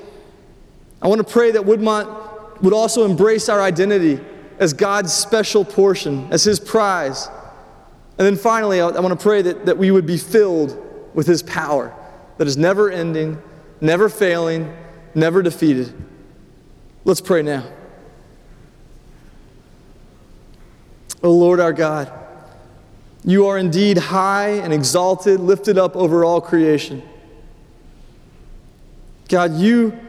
I 1.07 1.09
want 1.09 1.25
to 1.25 1.33
pray 1.33 1.53
that 1.53 1.63
Woodmont 1.63 2.63
would 2.63 2.73
also 2.73 3.05
embrace 3.05 3.49
our 3.49 3.63
identity 3.63 4.19
as 4.59 4.73
God's 4.73 5.13
special 5.13 5.65
portion, 5.65 6.27
as 6.33 6.43
His 6.43 6.59
prize. 6.59 7.29
And 8.19 8.27
then 8.27 8.35
finally, 8.35 8.81
I 8.81 8.89
want 8.89 9.17
to 9.17 9.23
pray 9.23 9.41
that, 9.43 9.67
that 9.67 9.79
we 9.79 9.93
would 9.93 10.05
be 10.05 10.17
filled 10.17 10.77
with 11.15 11.29
His 11.29 11.45
power 11.45 11.95
that 12.39 12.49
is 12.49 12.57
never 12.57 12.91
ending, 12.91 13.41
never 13.81 14.09
failing, 14.09 14.77
never 15.15 15.43
defeated. 15.43 15.95
Let's 17.05 17.21
pray 17.21 17.43
now. 17.43 17.65
O 21.23 21.31
Lord 21.31 21.61
our 21.61 21.73
God, 21.73 22.11
you 23.25 23.47
are 23.47 23.59
indeed 23.59 23.97
high 23.97 24.55
and 24.55 24.73
exalted, 24.73 25.39
lifted 25.39 25.79
up 25.79 25.95
over 25.95 26.25
all 26.25 26.41
creation. 26.41 27.01
God, 29.29 29.55
you 29.55 30.01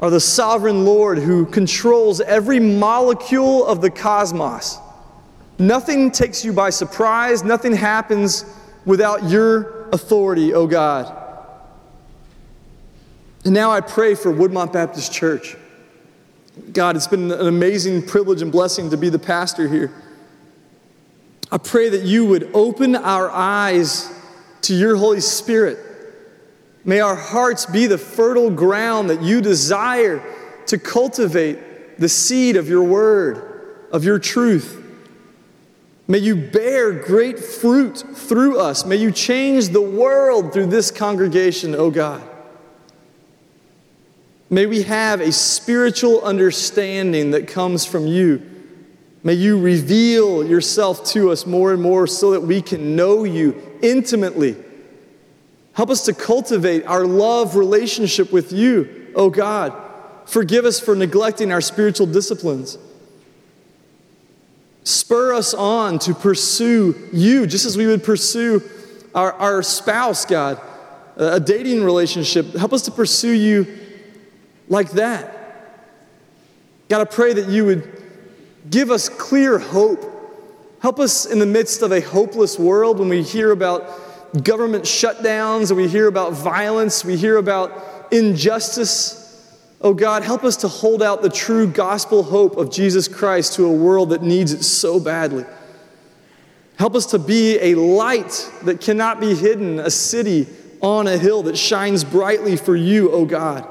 are 0.00 0.10
the 0.10 0.20
sovereign 0.20 0.84
Lord 0.84 1.18
who 1.18 1.46
controls 1.46 2.20
every 2.20 2.60
molecule 2.60 3.64
of 3.64 3.80
the 3.80 3.90
cosmos. 3.90 4.78
Nothing 5.58 6.10
takes 6.10 6.44
you 6.44 6.52
by 6.52 6.70
surprise, 6.70 7.44
nothing 7.44 7.74
happens 7.74 8.44
without 8.84 9.28
your 9.30 9.88
authority, 9.90 10.52
O 10.52 10.62
oh 10.62 10.66
God. 10.66 11.20
And 13.44 13.54
now 13.54 13.70
I 13.70 13.80
pray 13.80 14.14
for 14.14 14.32
Woodmont 14.32 14.72
Baptist 14.72 15.12
Church. 15.12 15.56
God, 16.72 16.96
it's 16.96 17.06
been 17.06 17.30
an 17.30 17.46
amazing 17.46 18.06
privilege 18.06 18.42
and 18.42 18.50
blessing 18.50 18.90
to 18.90 18.96
be 18.96 19.08
the 19.08 19.18
pastor 19.18 19.68
here. 19.68 19.92
I 21.52 21.58
pray 21.58 21.88
that 21.90 22.02
you 22.02 22.26
would 22.26 22.50
open 22.54 22.96
our 22.96 23.30
eyes 23.30 24.10
to 24.62 24.74
your 24.74 24.96
Holy 24.96 25.20
Spirit 25.20 25.78
May 26.84 27.00
our 27.00 27.16
hearts 27.16 27.66
be 27.66 27.86
the 27.86 27.98
fertile 27.98 28.50
ground 28.50 29.10
that 29.10 29.22
you 29.22 29.40
desire 29.40 30.22
to 30.66 30.78
cultivate 30.78 31.98
the 31.98 32.08
seed 32.08 32.56
of 32.56 32.68
your 32.68 32.82
word, 32.82 33.86
of 33.90 34.04
your 34.04 34.18
truth. 34.18 34.82
May 36.06 36.18
you 36.18 36.36
bear 36.36 36.92
great 36.92 37.38
fruit 37.38 38.04
through 38.14 38.60
us. 38.60 38.84
May 38.84 38.96
you 38.96 39.10
change 39.10 39.70
the 39.70 39.80
world 39.80 40.52
through 40.52 40.66
this 40.66 40.90
congregation, 40.90 41.74
O 41.74 41.78
oh 41.78 41.90
God. 41.90 42.22
May 44.50 44.66
we 44.66 44.82
have 44.82 45.20
a 45.20 45.32
spiritual 45.32 46.22
understanding 46.22 47.30
that 47.30 47.48
comes 47.48 47.86
from 47.86 48.06
you. 48.06 48.42
May 49.22 49.34
you 49.34 49.58
reveal 49.58 50.46
yourself 50.46 51.04
to 51.12 51.30
us 51.30 51.46
more 51.46 51.72
and 51.72 51.82
more 51.82 52.06
so 52.06 52.32
that 52.32 52.42
we 52.42 52.60
can 52.60 52.94
know 52.94 53.24
you 53.24 53.78
intimately. 53.80 54.54
Help 55.74 55.90
us 55.90 56.04
to 56.04 56.14
cultivate 56.14 56.86
our 56.86 57.04
love 57.04 57.56
relationship 57.56 58.32
with 58.32 58.52
you, 58.52 59.10
O 59.14 59.24
oh 59.24 59.30
God. 59.30 59.72
Forgive 60.24 60.64
us 60.64 60.80
for 60.80 60.94
neglecting 60.94 61.52
our 61.52 61.60
spiritual 61.60 62.06
disciplines. 62.06 62.78
Spur 64.84 65.34
us 65.34 65.52
on 65.52 65.98
to 66.00 66.14
pursue 66.14 66.94
you, 67.12 67.46
just 67.46 67.66
as 67.66 67.76
we 67.76 67.86
would 67.86 68.04
pursue 68.04 68.62
our, 69.14 69.32
our 69.32 69.62
spouse, 69.62 70.24
God, 70.24 70.60
a 71.16 71.40
dating 71.40 71.84
relationship. 71.84 72.54
Help 72.54 72.72
us 72.72 72.82
to 72.82 72.90
pursue 72.90 73.32
you 73.32 73.66
like 74.68 74.92
that. 74.92 75.30
God, 76.88 77.00
I 77.00 77.04
pray 77.04 77.32
that 77.32 77.48
you 77.48 77.64
would 77.64 78.02
give 78.70 78.90
us 78.90 79.08
clear 79.08 79.58
hope. 79.58 80.10
Help 80.80 81.00
us 81.00 81.26
in 81.26 81.38
the 81.38 81.46
midst 81.46 81.82
of 81.82 81.92
a 81.92 82.00
hopeless 82.00 82.58
world 82.58 82.98
when 82.98 83.08
we 83.08 83.22
hear 83.22 83.50
about 83.50 84.03
government 84.42 84.84
shutdowns 84.84 85.74
we 85.74 85.86
hear 85.86 86.08
about 86.08 86.32
violence, 86.32 87.04
we 87.04 87.16
hear 87.16 87.36
about 87.36 88.08
injustice. 88.10 89.20
Oh 89.80 89.94
God, 89.94 90.22
help 90.22 90.44
us 90.44 90.56
to 90.58 90.68
hold 90.68 91.02
out 91.02 91.22
the 91.22 91.28
true 91.28 91.66
gospel 91.66 92.22
hope 92.22 92.56
of 92.56 92.70
Jesus 92.70 93.06
Christ 93.06 93.54
to 93.54 93.66
a 93.66 93.72
world 93.72 94.10
that 94.10 94.22
needs 94.22 94.52
it 94.52 94.62
so 94.64 94.98
badly. 94.98 95.44
Help 96.78 96.94
us 96.94 97.06
to 97.06 97.18
be 97.18 97.58
a 97.60 97.74
light 97.76 98.50
that 98.64 98.80
cannot 98.80 99.20
be 99.20 99.34
hidden, 99.34 99.78
a 99.78 99.90
city 99.90 100.48
on 100.80 101.06
a 101.06 101.16
hill 101.16 101.44
that 101.44 101.56
shines 101.56 102.02
brightly 102.02 102.56
for 102.56 102.74
you, 102.74 103.10
oh 103.12 103.24
God. 103.24 103.68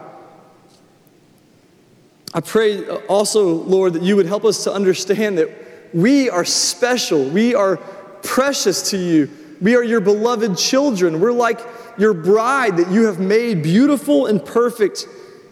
I 2.34 2.40
pray 2.40 2.88
also, 2.88 3.48
Lord, 3.48 3.94
that 3.94 4.02
you 4.02 4.16
would 4.16 4.26
help 4.26 4.46
us 4.46 4.64
to 4.64 4.74
understand 4.74 5.38
that 5.38 5.50
we 5.94 6.30
are 6.30 6.46
special, 6.46 7.24
we 7.24 7.54
are 7.54 7.78
precious 8.24 8.90
to 8.92 8.98
you, 8.98 9.30
we 9.64 9.76
are 9.76 9.84
your 9.84 10.02
beloved 10.02 10.58
children, 10.58 11.22
we're 11.22 11.32
like 11.32 11.60
your 11.98 12.14
bride 12.14 12.78
that 12.78 12.92
you 12.92 13.06
have 13.06 13.20
made 13.20 13.64
beautiful 13.64 14.26
and 14.26 14.44
perfect 14.44 15.08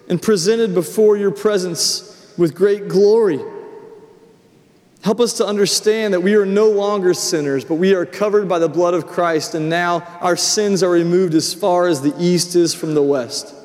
and 0.10 0.22
presented 0.22 0.74
before 0.76 1.16
your 1.16 1.32
presence 1.32 2.34
with 2.38 2.54
great 2.54 2.90
glory. 2.90 3.40
Help 5.04 5.20
us 5.20 5.34
to 5.34 5.46
understand 5.46 6.14
that 6.14 6.20
we 6.20 6.36
are 6.36 6.46
no 6.46 6.70
longer 6.70 7.14
sinners, 7.14 7.64
but 7.66 7.76
we 7.76 7.96
are 7.96 8.06
covered 8.06 8.48
by 8.48 8.60
the 8.60 8.70
blood 8.70 8.94
of 8.94 9.08
Christ, 9.08 9.56
and 9.56 9.70
now 9.70 10.02
our 10.20 10.36
sins 10.36 10.84
are 10.84 10.92
removed 10.92 11.34
as 11.34 11.54
far 11.54 11.88
as 11.88 12.02
the 12.02 12.14
east 12.20 12.56
is 12.56 12.74
from 12.74 12.94
the 12.94 13.02
west. 13.02 13.56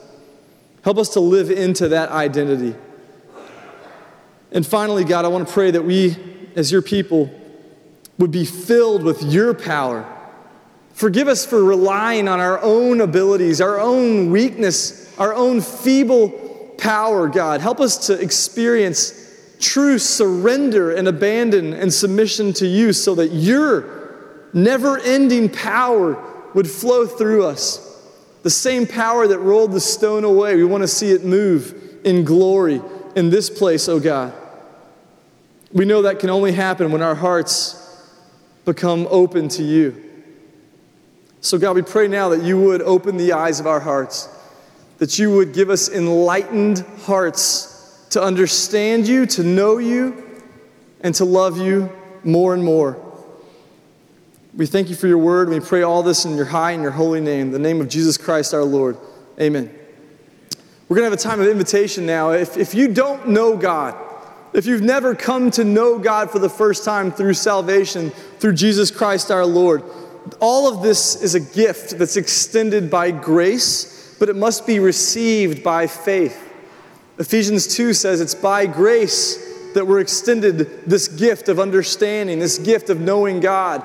Help 0.83 0.97
us 0.97 1.11
to 1.11 1.21
live 1.21 1.51
into 1.51 1.89
that 1.89 2.11
identity. 2.11 2.75
And 4.53 4.65
finally, 4.65 5.05
God, 5.05 5.25
I 5.25 5.29
want 5.29 5.47
to 5.47 5.53
pray 5.53 5.73
that 5.73 5.83
we, 5.83 6.17
as 6.55 6.71
your 6.71 6.83
people, 6.83 7.31
would 8.19 8.31
be 8.31 8.45
filled 8.45 9.03
with 9.03 9.23
your 9.23 9.53
power. 9.53 10.11
Forgive 10.97 11.29
us 11.29 11.45
for 11.45 11.63
relying 11.63 12.27
on 12.27 12.41
our 12.41 12.59
own 12.63 13.03
abilities, 13.03 13.61
our 13.61 13.79
own 13.79 14.31
weakness, 14.31 15.15
our 15.19 15.35
own 15.35 15.61
feeble 15.61 16.31
power, 16.79 17.29
God. 17.29 17.61
Help 17.61 17.81
us 17.81 18.07
to 18.07 18.19
experience 18.19 19.13
true 19.61 19.99
surrender 19.99 20.97
and 20.97 21.07
abandon 21.07 21.75
and 21.75 21.93
submission 21.93 22.55
to 22.55 22.67
you 22.67 22.95
so 22.95 23.15
that 23.17 23.29
your 23.29 24.47
never 24.55 24.99
ending 25.01 25.51
power 25.51 26.17
would 26.55 26.67
flow 26.67 27.07
through 27.07 27.45
us. 27.45 27.83
The 28.43 28.49
same 28.49 28.87
power 28.87 29.29
that 29.29 29.39
rolled 29.41 29.73
the 29.73 29.81
stone 29.81 30.25
away, 30.25 30.57
we 30.57 30.65
want 30.65 30.83
to 30.83 30.89
see 30.89 31.11
it 31.11 31.27
move 31.27 32.01
in 32.05 32.25
glory 32.25 32.81
in 33.15 33.29
this 33.29 33.51
place, 33.51 33.87
oh 33.91 34.01
God. 34.01 34.33
We 35.75 35.85
know 35.85 36.01
that 36.03 36.21
can 36.21 36.31
only 36.31 36.53
happen 36.53 36.91
when 36.91 37.03
our 37.03 37.15
hearts 37.15 37.83
become 38.65 39.07
open 39.11 39.49
to 39.51 39.63
you. 39.63 40.05
So, 41.41 41.59
God, 41.59 41.77
we 41.77 41.83
pray 41.83 42.09
now 42.09 42.31
that 42.31 42.43
you 42.43 42.61
would 42.61 42.83
open 42.83 43.17
the 43.17 43.33
eyes 43.33 43.61
of 43.61 43.67
our 43.67 43.81
hearts 43.81 44.29
that 44.99 45.19
you 45.19 45.33
would 45.33 45.53
give 45.53 45.71
us 45.71 45.89
enlightened 45.89 46.85
hearts 47.03 48.07
to 48.11 48.23
understand 48.23 49.07
you, 49.07 49.27
to 49.27 49.43
know 49.43 49.79
you, 49.79 50.25
and 51.01 51.15
to 51.17 51.25
love 51.25 51.59
you 51.59 51.91
more 52.25 52.55
and 52.55 52.65
more. 52.65 53.03
We 54.55 54.65
thank 54.65 54.89
you 54.89 54.97
for 54.97 55.07
your 55.07 55.19
word. 55.19 55.51
We 55.51 55.61
pray 55.61 55.83
all 55.83 56.03
this 56.03 56.25
in 56.25 56.35
your 56.35 56.47
high 56.47 56.71
and 56.71 56.83
your 56.83 56.93
holy 56.93 57.21
name, 57.21 57.51
the 57.51 57.59
name 57.59 57.81
of 57.81 57.89
Jesus 57.89 58.17
Christ 58.17 58.55
our 58.55 58.65
Lord. 58.65 58.97
Amen. 59.39 59.73
We're 60.89 60.97
going 60.97 61.05
to 61.05 61.11
have 61.11 61.19
a 61.19 61.23
time 61.23 61.41
of 61.41 61.49
invitation 61.49 62.07
now. 62.07 62.31
If, 62.31 62.57
if 62.57 62.75
you 62.75 62.89
don't 62.89 63.29
know 63.29 63.57
God, 63.57 63.95
if 64.55 64.65
you've 64.65 64.83
never 64.83 65.15
come 65.15 65.51
to 65.53 65.65
know 65.65 65.99
God 65.99 66.31
for 66.31 66.39
the 66.39 66.49
first 66.49 66.85
time 66.85 67.13
through 67.13 67.35
salvation, 67.35 68.11
through 68.39 68.55
Jesus 68.55 68.91
Christ 68.91 69.31
our 69.31 69.45
Lord, 69.45 69.83
all 70.41 70.73
of 70.73 70.83
this 70.83 71.23
is 71.23 71.35
a 71.35 71.41
gift 71.41 71.99
that's 71.99 72.17
extended 72.17 72.91
by 72.91 73.11
grace 73.11 73.97
but 74.19 74.29
it 74.29 74.37
must 74.37 74.67
be 74.67 74.79
received 74.79 75.63
by 75.63 75.87
faith. 75.87 76.43
Ephesians 77.19 77.67
2 77.75 77.93
says 77.93 78.21
it's 78.21 78.35
by 78.35 78.67
grace 78.67 79.43
that 79.75 79.87
we're 79.87 80.01
extended 80.01 80.59
this 80.87 81.09
gift 81.09 81.49
of 81.49 81.61
understanding, 81.61 82.39
this 82.39 82.59
gift 82.59 82.89
of 82.91 83.01
knowing 83.01 83.41
God. 83.41 83.83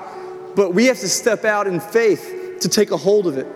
But 0.54 0.74
we 0.74 0.86
have 0.86 0.98
to 1.00 1.08
step 1.08 1.44
out 1.44 1.66
in 1.66 1.80
faith 1.80 2.58
to 2.60 2.68
take 2.68 2.90
a 2.90 2.96
hold 2.96 3.26
of 3.26 3.38
it. 3.38 3.46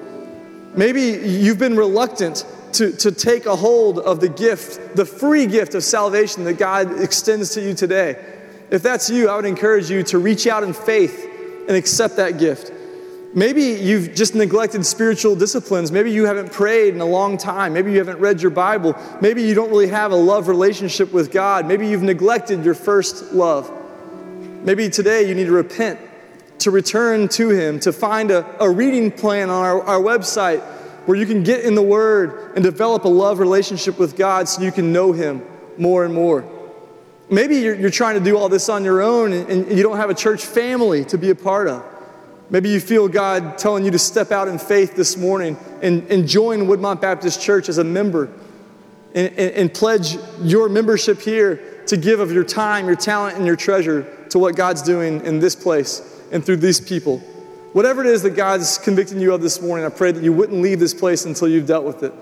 Maybe 0.74 1.02
you've 1.02 1.58
been 1.58 1.76
reluctant 1.76 2.44
to, 2.74 2.92
to 2.92 3.10
take 3.10 3.46
a 3.46 3.56
hold 3.56 3.98
of 3.98 4.20
the 4.20 4.28
gift, 4.28 4.96
the 4.96 5.06
free 5.06 5.46
gift 5.46 5.74
of 5.74 5.82
salvation 5.82 6.44
that 6.44 6.54
God 6.54 7.00
extends 7.00 7.54
to 7.54 7.62
you 7.62 7.74
today. 7.74 8.22
If 8.70 8.82
that's 8.82 9.08
you, 9.08 9.28
I 9.28 9.36
would 9.36 9.46
encourage 9.46 9.90
you 9.90 10.02
to 10.04 10.18
reach 10.18 10.46
out 10.46 10.62
in 10.62 10.74
faith 10.74 11.24
and 11.68 11.76
accept 11.76 12.16
that 12.16 12.38
gift. 12.38 12.72
Maybe 13.34 13.62
you've 13.62 14.14
just 14.14 14.34
neglected 14.34 14.86
spiritual 14.86 15.36
disciplines. 15.36 15.92
Maybe 15.92 16.10
you 16.10 16.24
haven't 16.24 16.52
prayed 16.52 16.94
in 16.94 17.00
a 17.00 17.06
long 17.06 17.36
time. 17.36 17.74
Maybe 17.74 17.92
you 17.92 17.98
haven't 17.98 18.18
read 18.18 18.40
your 18.40 18.50
Bible. 18.50 18.96
Maybe 19.20 19.42
you 19.42 19.54
don't 19.54 19.68
really 19.68 19.88
have 19.88 20.12
a 20.12 20.16
love 20.16 20.48
relationship 20.48 21.12
with 21.12 21.30
God. 21.30 21.66
Maybe 21.66 21.88
you've 21.88 22.02
neglected 22.02 22.64
your 22.64 22.74
first 22.74 23.32
love. 23.32 23.70
Maybe 24.62 24.88
today 24.88 25.28
you 25.28 25.34
need 25.34 25.46
to 25.46 25.52
repent, 25.52 26.00
to 26.60 26.70
return 26.70 27.28
to 27.28 27.50
Him, 27.50 27.78
to 27.80 27.92
find 27.92 28.30
a, 28.30 28.62
a 28.62 28.70
reading 28.70 29.12
plan 29.12 29.50
on 29.50 29.64
our, 29.64 29.82
our 29.82 30.00
website 30.00 30.62
where 31.06 31.16
you 31.16 31.26
can 31.26 31.42
get 31.42 31.64
in 31.64 31.74
the 31.74 31.82
Word 31.82 32.52
and 32.54 32.64
develop 32.64 33.04
a 33.04 33.08
love 33.08 33.38
relationship 33.38 33.98
with 33.98 34.16
God 34.16 34.48
so 34.48 34.62
you 34.62 34.72
can 34.72 34.92
know 34.92 35.12
Him 35.12 35.42
more 35.76 36.04
and 36.04 36.14
more. 36.14 36.44
Maybe 37.28 37.56
you're, 37.56 37.74
you're 37.74 37.90
trying 37.90 38.14
to 38.18 38.24
do 38.24 38.38
all 38.38 38.48
this 38.48 38.68
on 38.68 38.84
your 38.84 39.02
own 39.02 39.32
and, 39.32 39.48
and 39.48 39.76
you 39.76 39.82
don't 39.82 39.96
have 39.96 40.10
a 40.10 40.14
church 40.14 40.44
family 40.44 41.04
to 41.06 41.18
be 41.18 41.30
a 41.30 41.34
part 41.34 41.68
of. 41.68 41.84
Maybe 42.48 42.68
you 42.68 42.80
feel 42.80 43.08
God 43.08 43.58
telling 43.58 43.84
you 43.84 43.90
to 43.90 43.98
step 43.98 44.30
out 44.30 44.46
in 44.46 44.58
faith 44.58 44.94
this 44.94 45.16
morning 45.16 45.56
and, 45.82 46.08
and 46.10 46.28
join 46.28 46.60
Woodmont 46.60 47.00
Baptist 47.00 47.40
Church 47.40 47.68
as 47.68 47.78
a 47.78 47.84
member 47.84 48.30
and, 49.14 49.28
and, 49.30 49.52
and 49.52 49.74
pledge 49.74 50.16
your 50.40 50.68
membership 50.68 51.20
here 51.20 51.82
to 51.86 51.96
give 51.96 52.20
of 52.20 52.30
your 52.30 52.44
time, 52.44 52.86
your 52.86 52.96
talent, 52.96 53.36
and 53.36 53.46
your 53.46 53.56
treasure 53.56 54.02
to 54.30 54.38
what 54.38 54.54
God's 54.54 54.82
doing 54.82 55.24
in 55.24 55.40
this 55.40 55.56
place 55.56 56.02
and 56.30 56.44
through 56.44 56.56
these 56.56 56.80
people. 56.80 57.18
Whatever 57.72 58.02
it 58.02 58.06
is 58.06 58.22
that 58.22 58.30
God's 58.30 58.78
convicting 58.78 59.20
you 59.20 59.34
of 59.34 59.42
this 59.42 59.60
morning, 59.60 59.84
I 59.84 59.88
pray 59.88 60.12
that 60.12 60.22
you 60.22 60.32
wouldn't 60.32 60.62
leave 60.62 60.78
this 60.80 60.94
place 60.94 61.24
until 61.24 61.48
you've 61.48 61.66
dealt 61.66 61.84
with 61.84 62.02
it. 62.02 62.12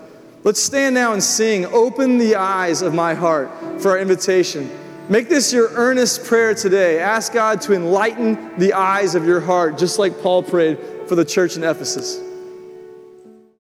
Let's 0.43 0.61
stand 0.61 0.95
now 0.95 1.13
and 1.13 1.23
sing, 1.23 1.65
Open 1.67 2.17
the 2.17 2.35
Eyes 2.35 2.81
of 2.81 2.93
My 2.93 3.13
Heart, 3.13 3.81
for 3.81 3.91
our 3.91 3.99
invitation. 3.99 4.69
Make 5.07 5.29
this 5.29 5.53
your 5.53 5.69
earnest 5.73 6.25
prayer 6.25 6.55
today. 6.55 6.99
Ask 6.99 7.31
God 7.31 7.61
to 7.61 7.73
enlighten 7.73 8.57
the 8.57 8.73
eyes 8.73 9.13
of 9.13 9.23
your 9.25 9.39
heart, 9.39 9.77
just 9.77 9.99
like 9.99 10.19
Paul 10.21 10.41
prayed 10.41 10.79
for 11.07 11.13
the 11.13 11.25
church 11.25 11.57
in 11.57 11.63
Ephesus. 11.63 12.24